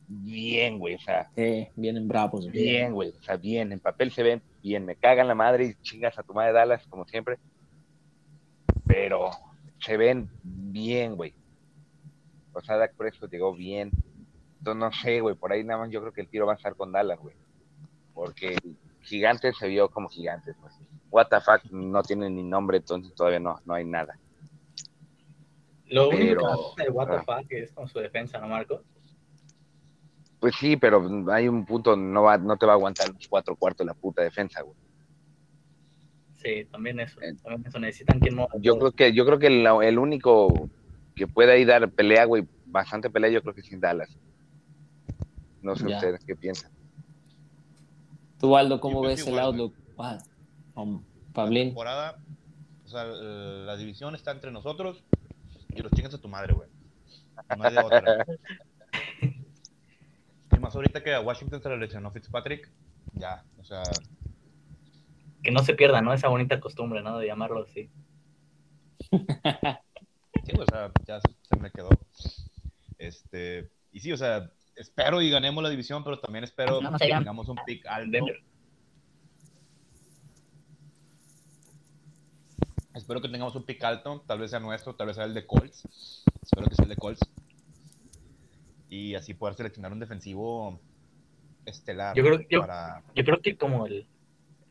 [0.09, 2.43] bien, güey, o sea, Sí, vienen bravos.
[2.43, 2.53] güey.
[2.53, 5.75] bien, güey, o sea, bien, en papel se ven bien, me cagan la madre y
[5.83, 7.39] chingas a tu madre Dallas, como siempre,
[8.87, 9.31] pero
[9.81, 11.35] se ven bien, güey.
[12.53, 13.91] O sea, Dak Prescott llegó bien,
[14.59, 16.57] entonces no sé, güey, por ahí nada más yo creo que el tiro va a
[16.57, 17.35] estar con Dallas, güey,
[18.17, 18.57] porque
[19.03, 20.73] Gigantes se vio como Gigantes, pues.
[21.11, 24.19] What the fuck no tiene ni nombre, entonces todavía no, no hay nada.
[25.89, 27.23] Lo único Pero- que de What the ah.
[27.25, 28.83] fuck es con su defensa, ¿no, Marco?
[30.41, 33.55] Pues sí, pero hay un punto, no va, no te va a aguantar los cuatro
[33.55, 34.77] cuartos la puta defensa, güey.
[36.37, 37.21] Sí, también eso.
[37.21, 37.79] Eh, También eso.
[37.79, 40.71] Necesitan quien mueva Yo creo que, yo creo que el, el único
[41.15, 44.17] que puede ahí dar pelea, güey, bastante pelea, yo creo que es sin Dallas.
[45.63, 45.97] No sé Ya.
[45.97, 46.71] ustedes qué piensan.
[48.47, 49.75] Tú, Aldo, ¿cómo ves pienso el igual, outlook?
[49.99, 50.19] Ah,
[50.77, 51.71] um, La Pablín.
[51.71, 52.17] temporada,
[52.85, 55.03] o sea, la división está entre nosotros
[55.75, 56.69] y los chingas a tu madre, güey.
[57.59, 58.25] No hay de otra.
[60.53, 62.71] Y más ahorita que a Washington se le lesionó Fitzpatrick,
[63.15, 63.83] ya, o sea,
[65.43, 66.13] Que no se pierda, ¿no?
[66.13, 67.19] Esa bonita costumbre, ¿no?
[67.19, 67.91] De llamarlo así.
[69.11, 71.89] sí, o sea, ya se me quedó.
[72.97, 76.99] Este, y sí, o sea, espero y ganemos la división, pero también espero No, no
[76.99, 78.11] se que tengamos un pick alto.
[78.11, 78.43] Denver.
[82.95, 85.47] Espero que tengamos un pick alto, tal vez sea nuestro, tal vez sea el de
[85.47, 86.25] Colts.
[86.43, 87.21] Espero que sea el de Colts.
[88.89, 90.81] Y así poder seleccionar un defensivo
[91.67, 93.03] estelar Yo creo- yo- para...
[93.15, 94.07] Yo creo que como el.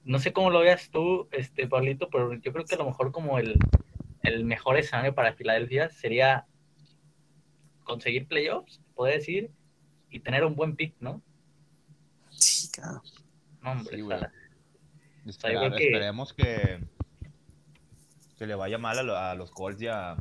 [0.06, 3.12] No sé cómo lo veas tú, este, Pablito, pero yo creo que a lo mejor
[3.12, 3.58] como el,
[4.22, 6.46] el mejor escenario para Filadelfia sería
[7.84, 9.50] conseguir playoffs, podría decir,
[10.16, 11.22] y tener un buen pick, ¿no?
[12.30, 13.02] Sí, claro.
[13.62, 14.20] No, hombre, Sí, o güey.
[14.20, 14.32] sea,
[15.26, 16.88] Esperar- creo que- Esperemos que,
[18.38, 20.16] que le vaya mal a, lo- a los Colts y a,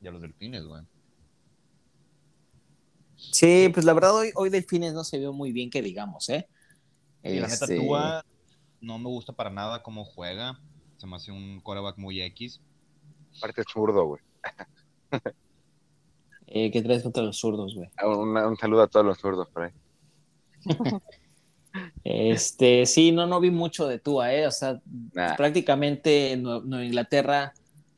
[0.00, 0.82] y a los Delfines, güey.
[3.16, 6.48] Sí, pues la verdad hoy, hoy Delfines no se vio muy bien que digamos, ¿eh?
[7.22, 8.24] Y la neta, Este, Tua
[8.80, 10.58] no me gusta para nada cómo juega.
[10.96, 12.62] Se me hace un quarterback muy X.
[13.36, 14.22] Aparte es zurdo, güey.
[16.50, 17.88] eh, ¿Qué traes contra los zurdos, güey?
[18.04, 19.70] Un, un saludo a todos los zurdos por ahí.
[22.02, 24.46] Este, sí, no, no vi mucho de Tua, ¿eh?
[24.46, 24.80] O sea,
[25.12, 25.36] Nah.
[25.36, 27.52] prácticamente Nue- Nueva Inglaterra,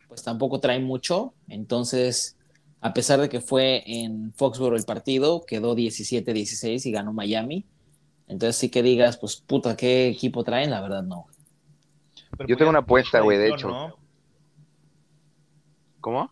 [0.08, 1.32] pues tampoco trae mucho.
[1.48, 2.36] Entonces,
[2.80, 7.64] a pesar de que fue en Foxborough el partido, quedó 17-16 y ganó Miami.
[8.28, 10.70] Entonces, sí que digas, pues puta, ¿qué equipo traen?
[10.70, 11.26] La verdad, no.
[12.36, 13.68] Pero Yo pues tengo una es apuesta, güey, de hecho.
[13.68, 13.96] ¿no?
[16.00, 16.30] ¿Cómo?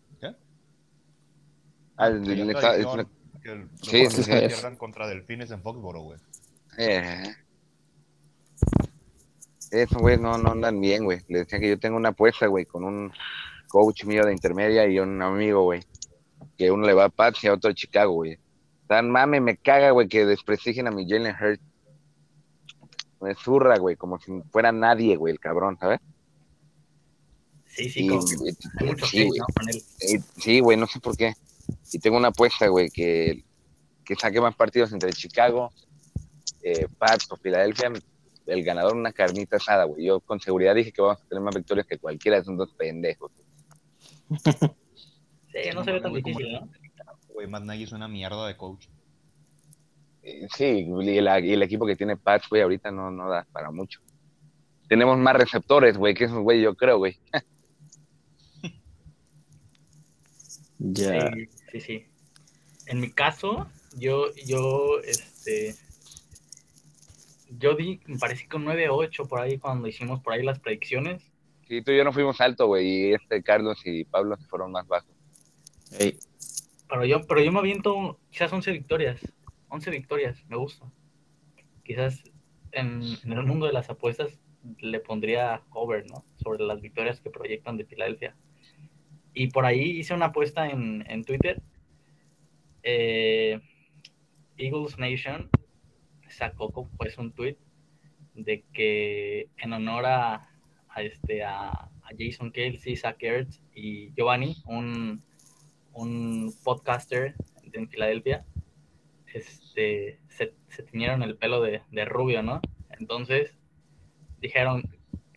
[2.00, 2.52] ¿Qué?
[2.56, 3.06] Ah, tradición es-
[3.42, 4.30] que los Sí, sí, sí.
[4.30, 6.18] pierdan contra Delfines en Foxborough, güey.
[6.78, 7.34] eh,
[9.70, 11.20] eso, güey, no, no andan bien, güey.
[11.28, 13.12] Le decía que yo tengo una apuesta, güey, con un
[13.68, 15.80] coach mío de intermedia y un amigo, güey.
[16.58, 18.38] Que uno le va a Pats y a otro a Chicago, güey.
[18.88, 21.62] Tan mame, me caga, güey, que desprestigien a mi Jalen Hurts.
[23.20, 26.00] Me zurra, güey, como si fuera nadie, güey, el cabrón, ¿sabes?
[27.66, 29.38] sí, sí, Y- como y- hay mucho sí, hate, güey.
[29.38, 29.46] ¿no?
[29.54, 29.82] Con él.
[30.00, 31.34] Eh, sí, güey, no sé por qué.
[31.92, 33.44] Y tengo una apuesta, güey, que,
[34.04, 35.70] que saque más partidos entre Chicago,
[36.62, 37.92] eh, Pats o Filadelfia.
[38.46, 40.06] El ganador, una carnita asada, güey.
[40.06, 42.72] Yo con seguridad dije que vamos a tener más victorias que cualquiera de esos dos
[42.74, 43.32] pendejos.
[45.52, 46.68] Sí, no se ve tan difícil, ¿no?
[47.34, 48.86] Güey, Matt Nagy es una mierda de coach.
[50.22, 53.46] Eh, sí, y el, y el equipo que tiene Pats, güey, ahorita no, no da
[53.50, 54.00] para mucho.
[54.88, 57.18] Tenemos más receptores, güey, que esos, güey, yo creo, güey.
[60.82, 61.30] Ya.
[61.30, 62.06] Sí, sí, sí.
[62.86, 65.74] En mi caso, yo, yo, este,
[67.58, 71.22] yo di, me parece que un 9-8 por ahí cuando hicimos por ahí las predicciones.
[71.68, 74.72] Sí, tú y yo no fuimos alto, güey, y este Carlos y Pablo se fueron
[74.72, 75.14] más bajos.
[76.88, 79.20] Pero yo, pero yo me aviento quizás 11 victorias.
[79.68, 80.90] 11 victorias, me gusta.
[81.84, 82.24] Quizás
[82.72, 84.40] en, en el mundo de las apuestas
[84.78, 86.24] le pondría over, ¿no?
[86.42, 88.36] Sobre las victorias que proyectan de Filadelfia.
[89.34, 91.62] Y por ahí hice una apuesta en, en Twitter.
[92.82, 93.60] Eh,
[94.56, 95.50] Eagles Nation
[96.28, 97.56] sacó pues un tweet
[98.34, 100.48] de que en honor a,
[100.96, 105.22] este a, Jason Kelsey, Zach Ertz y Giovanni, un,
[105.92, 107.36] un podcaster
[107.72, 108.44] en Filadelfia,
[109.32, 112.60] este, se, se tiñeron el pelo de, de rubio, ¿no?
[112.98, 113.56] Entonces
[114.40, 114.82] dijeron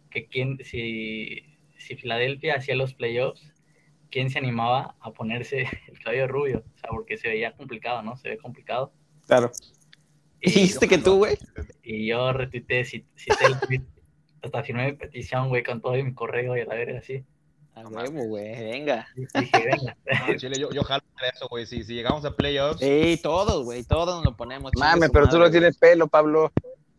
[0.09, 1.43] que quién, si,
[1.77, 3.52] si Filadelfia hacía los playoffs,
[4.13, 8.15] quién se animaba a ponerse el cabello rubio, o sea, porque se veía complicado, ¿no?
[8.15, 8.93] Se ve complicado.
[9.25, 9.51] Claro.
[10.39, 11.35] Y, ¿Dijiste que tú, güey?
[11.81, 13.03] y yo retuiteé, cité
[13.45, 13.81] el tweet,
[14.43, 17.23] hasta firmé mi petición, güey, con todo mi correo y a la verga así.
[17.73, 19.07] A huevo, güey, venga.
[19.15, 19.97] Y dije, venga.
[20.27, 21.65] No, Chile, yo, yo jalo para eso, güey.
[21.65, 24.71] Si, si llegamos a playoffs, Sí, todos, güey, todos nos lo ponemos.
[24.75, 24.79] su
[25.11, 26.51] pero tú madre, no tienes pelo, Pablo.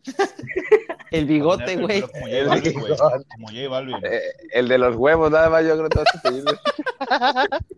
[1.15, 2.01] El bigote, güey.
[2.01, 2.97] Como J Balvin, güey.
[2.97, 3.95] Como J Balvin.
[4.03, 4.21] Eh,
[4.53, 6.43] el de los huevos, nada más, yo creo que te vas a pedir.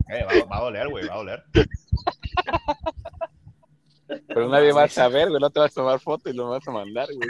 [0.09, 1.43] Eh, va, va a doler, güey, va a doler.
[4.27, 5.41] Pero nadie va a saber, güey.
[5.41, 7.29] No te vas a tomar foto y lo vas a mandar, güey.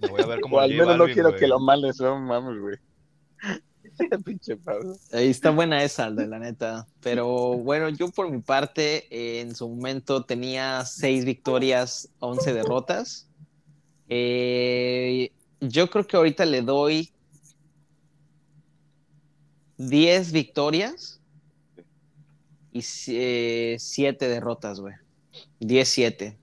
[0.00, 1.40] Me voy a ver como O al menos no Balvin, quiero güey.
[1.40, 2.76] que lo mandes, no mames, güey.
[4.24, 4.94] Pinche Pablo.
[5.12, 6.86] Ahí está buena esa, de la neta.
[7.00, 7.26] Pero
[7.56, 13.27] bueno, yo por mi parte, eh, en su momento tenía seis victorias, 11 derrotas.
[14.08, 17.10] Eh, yo creo que ahorita le doy
[19.76, 21.20] 10 victorias
[22.72, 24.94] y 7 derrotas, güey.
[25.60, 26.36] 10-7.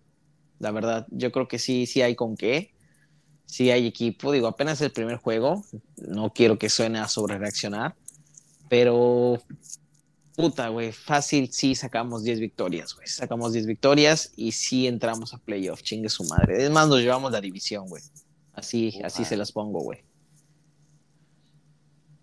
[0.60, 2.74] La verdad, yo creo que sí, sí hay con qué.
[3.46, 4.32] Sí hay equipo.
[4.32, 5.64] Digo, apenas el primer juego.
[5.98, 7.96] No quiero que suene a sobre reaccionar.
[8.70, 9.42] Pero,
[10.36, 13.08] puta, güey, fácil sí sacamos 10 victorias, güey.
[13.08, 16.64] Sacamos 10 victorias y sí entramos a playoff, chingue su madre.
[16.64, 18.04] Es más, nos llevamos la división, güey.
[18.54, 20.04] Así, así se las pongo, güey.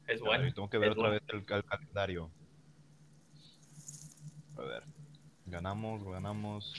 [0.07, 0.53] Es bueno.
[0.53, 1.15] Tengo que ver otra bueno.
[1.15, 2.31] vez el, el calendario.
[4.59, 4.83] A ver.
[5.47, 6.75] Ganamos, ganamos.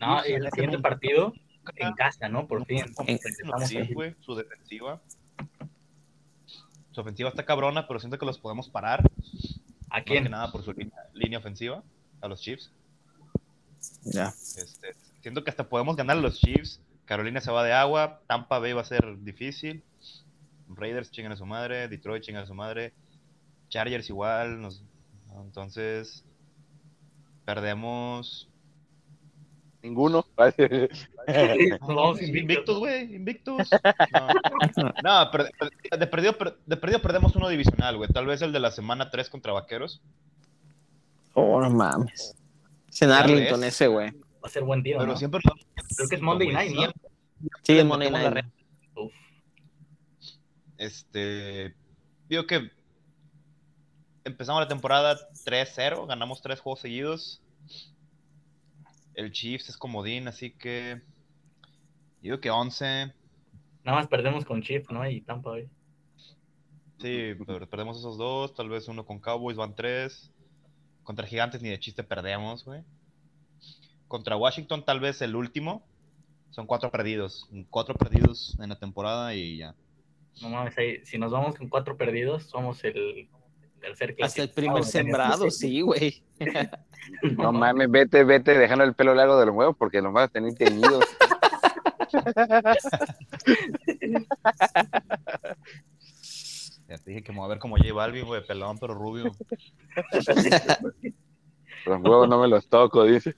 [0.00, 1.32] No, y el siguiente partido
[1.76, 2.46] en casa, ¿no?
[2.46, 2.84] Por fin.
[3.66, 5.00] Sí, güey, su defensiva.
[6.90, 9.08] Su ofensiva está cabrona, pero siento que los podemos parar.
[9.92, 10.30] ¿A Más que quién?
[10.30, 11.82] nada por su línea, línea ofensiva,
[12.22, 12.72] a los Chiefs.
[14.04, 14.28] Ya.
[14.28, 16.80] Este, siento que hasta podemos ganar a los Chiefs.
[17.04, 18.20] Carolina se va de agua.
[18.26, 19.82] Tampa Bay va a ser difícil.
[20.68, 21.88] Raiders chingan a su madre.
[21.88, 22.94] Detroit chingan a su madre.
[23.68, 24.60] Chargers igual.
[24.62, 24.82] nos-
[25.44, 26.24] Entonces,
[27.44, 28.48] perdemos.
[29.82, 30.24] Ninguno.
[30.36, 30.58] Vamos
[32.22, 32.28] invictos.
[32.28, 33.14] Invictus, güey.
[33.16, 33.70] Invictus.
[34.76, 34.92] No,
[35.24, 38.08] No, per- per- de, perdido, per- de perdido perdemos uno divisional, güey.
[38.10, 40.00] Tal vez el de la semana 3 contra Vaqueros.
[41.34, 42.36] Oh, no mames.
[42.88, 44.10] Es en Arlington ese, güey.
[44.12, 45.18] Va a ser buen tiro, Pero ¿no?
[45.18, 45.40] siempre.
[45.96, 46.92] Creo que es Monday Night, ¿no?
[47.62, 48.44] Sí, en Monday Night.
[48.94, 49.12] Uf.
[50.78, 51.74] Este,
[52.28, 52.70] digo que
[54.24, 57.41] empezamos la temporada 3-0, ganamos tres juegos seguidos.
[59.14, 61.02] El Chiefs es comodín, así que
[62.20, 63.12] digo que 11.
[63.84, 65.08] Nada más perdemos con Chief, ¿no?
[65.08, 65.68] Y Tampa Bay.
[66.98, 70.30] Sí, pero perdemos esos dos, tal vez uno con Cowboys van tres.
[71.02, 72.82] Contra Gigantes ni de chiste perdemos, güey.
[74.06, 75.82] Contra Washington tal vez el último.
[76.50, 77.48] Son cuatro perdidos.
[77.70, 79.74] Cuatro perdidos en la temporada y ya.
[80.40, 83.28] No mames, ahí, si nos vamos con cuatro perdidos, somos el
[83.82, 86.22] tercer Hasta el primer sembrado, sí, güey.
[87.36, 90.32] No mames, vete, vete dejando el pelo largo de los huevos porque los vas a
[90.32, 91.04] tener teñidos.
[96.88, 99.32] Ya te dije que me voy a ver como J Balvin, güey, pelón pero rubio.
[101.86, 103.34] Los huevos no me los toco, dice.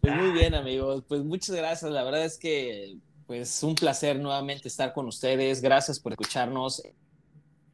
[0.00, 1.04] Pues muy bien, amigos.
[1.06, 1.90] Pues muchas gracias.
[1.90, 2.96] La verdad es que,
[3.26, 5.60] pues, un placer nuevamente estar con ustedes.
[5.60, 6.82] Gracias por escucharnos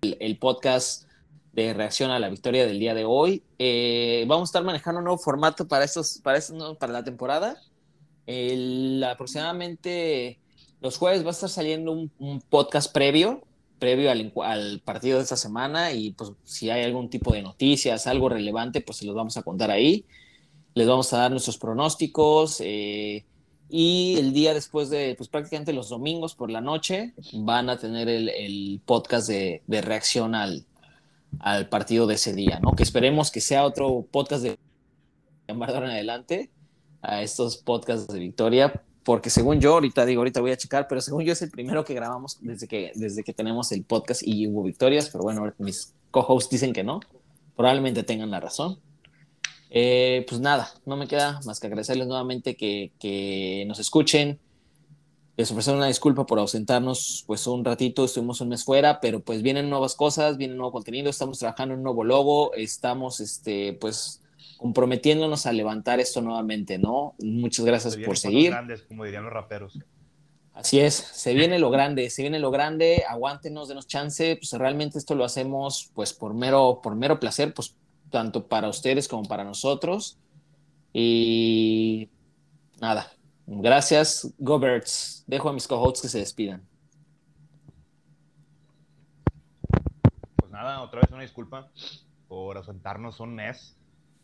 [0.00, 1.08] el, podcast
[1.52, 3.42] de reacción a la victoria del día de hoy.
[3.58, 6.74] Eh, vamos a estar manejando un nuevo formato para estos, para estos, ¿no?
[6.74, 7.60] para la temporada.
[8.26, 10.38] El- aproximadamente
[10.80, 13.42] los jueves va a estar saliendo un, podcast previo,
[13.78, 18.28] previo al partido de esta semana y pues si hay algún tipo de noticias, algo
[18.28, 20.04] relevante, pues se los vamos a contar ahí.
[20.74, 23.24] Les vamos a dar nuestros pronósticos eh,
[23.68, 28.08] y el día después de, pues prácticamente los domingos por la noche, van a tener
[28.08, 30.64] el, podcast de, de reacción al,
[31.68, 32.72] partido de ese día, ¿no?
[32.72, 34.58] Que esperemos que sea otro podcast de
[35.54, 36.50] de ahora en adelante
[37.00, 41.00] a estos podcasts de Victoria, porque según yo, ahorita digo, ahorita voy a checar, pero
[41.00, 44.46] según yo es el primero que grabamos desde que, desde que tenemos el podcast y
[44.46, 47.00] hubo victorias, pero bueno, mis co-hosts dicen que no,
[47.56, 48.78] probablemente tengan la razón.
[49.70, 54.38] Eh, pues nada, no me queda más que agradecerles nuevamente que, que nos escuchen.
[55.36, 59.40] Les ofrecer una disculpa por ausentarnos pues un ratito, estuvimos un mes fuera, pero pues
[59.42, 64.20] vienen nuevas cosas, viene nuevo contenido, estamos trabajando en un nuevo logo, estamos este pues
[64.56, 67.14] comprometiéndonos a levantar esto nuevamente, ¿no?
[67.20, 68.50] Muchas gracias Se por seguir.
[68.50, 69.78] grandes, como dirían los raperos.
[70.54, 74.98] Así es, se viene lo grande, se viene lo grande, aguántenos, denos chance, pues realmente
[74.98, 77.76] esto lo hacemos pues por mero, por mero placer, pues
[78.10, 80.18] tanto para ustedes como para nosotros.
[80.92, 82.08] Y
[82.80, 83.12] nada,
[83.46, 85.24] gracias, Go Birds.
[85.26, 86.66] Dejo a mis co-hosts que se despidan.
[90.58, 91.70] nada, otra vez una disculpa
[92.26, 93.76] por ausentarnos un mes.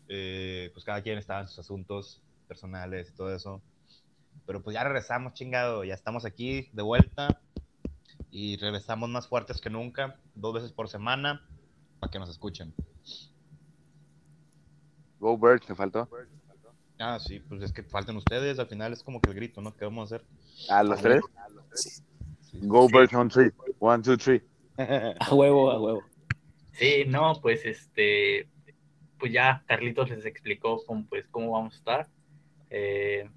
[0.07, 3.61] Eh, pues cada quien estaba en sus asuntos personales y todo eso.
[4.45, 7.41] Pero pues ya regresamos, chingado, ya estamos aquí de vuelta
[8.29, 11.47] y regresamos más fuertes que nunca, dos veces por semana,
[11.99, 12.73] para que nos escuchen.
[15.25, 16.07] Go Birds, te faltó.
[16.99, 19.75] Ah, sí, pues es que faltan ustedes, al final es como que el grito, ¿no?
[19.75, 20.27] ¿Qué vamos a hacer?
[20.69, 21.23] ¿A los tres?
[22.53, 23.51] Go Birds on three.
[23.79, 24.43] One, two, three.
[24.77, 26.03] A huevo, a huevo.
[26.73, 28.47] Sí, no, pues este,
[29.17, 32.07] pues ya Carlitos les explicó cómo, pues, cómo vamos a estar
[32.69, 33.27] eh,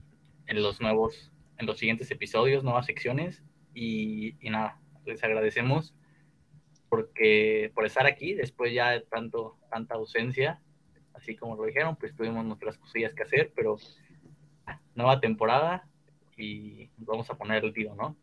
[0.47, 5.95] en los nuevos, en los siguientes episodios, nuevas secciones y, y nada, les agradecemos
[6.91, 10.61] porque por estar aquí después ya de tanto, tanta ausencia,
[11.19, 13.77] así como lo dijeron, pues tuvimos nuestras cosillas que hacer, pero
[14.95, 15.87] nueva temporada
[16.37, 18.17] y vamos a poner el tiro, ¿no?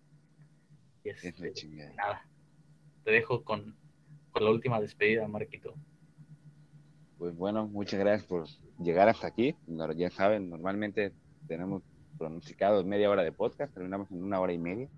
[1.03, 2.25] Y Es este, nada,
[3.03, 3.75] te dejo con,
[4.31, 5.73] con la última despedida, Marquito.
[7.17, 8.47] Pues bueno, muchas gracias por
[8.79, 9.55] llegar hasta aquí.
[9.95, 11.13] Ya saben, normalmente
[11.47, 11.83] tenemos
[12.17, 14.89] pronosticados media hora de podcast, terminamos en una hora y media,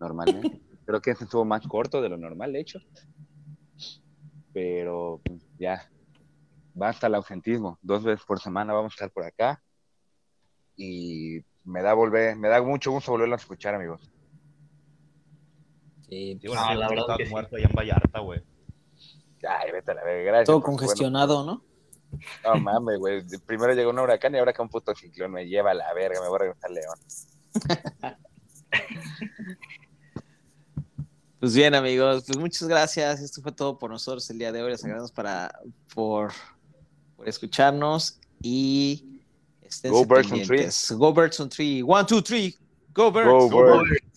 [0.00, 0.60] normalmente.
[0.86, 2.80] Creo que este estuvo más corto de lo normal, de hecho.
[4.52, 5.88] Pero pues, ya,
[6.74, 7.78] basta el ausentismo.
[7.80, 9.62] Dos veces por semana vamos a estar por acá.
[10.76, 14.10] Y me da volver, me da mucho gusto volverlo a escuchar, amigos.
[16.08, 17.30] Sí, Sí, bueno, No, sí, la la verdad verdad que sí.
[17.30, 18.42] muerto allá en Vallarta, güey.
[19.48, 20.46] Ay, vete a la verga, gracias.
[20.46, 21.62] todo congestionado, ¿no?
[21.62, 23.22] bueno- No mames, güey.
[23.46, 26.20] Primero llegó un huracán y ahora que un puto ciclón me lleva a la verga,
[26.20, 26.98] me voy a regresar a León.
[31.40, 33.20] Pues bien, amigos, pues muchas gracias.
[33.20, 34.70] Esto fue todo por nosotros el día de hoy.
[34.70, 35.58] Les agradecemos para,
[35.94, 36.32] por,
[37.16, 39.20] por escucharnos y
[39.62, 40.90] estén Go Birds on pendientes.
[40.96, 41.82] Go Birds on three.
[41.82, 42.56] One, two, three.
[42.92, 43.26] Go Birds.
[43.26, 43.88] Go, Go Birds.
[43.88, 44.13] Birds.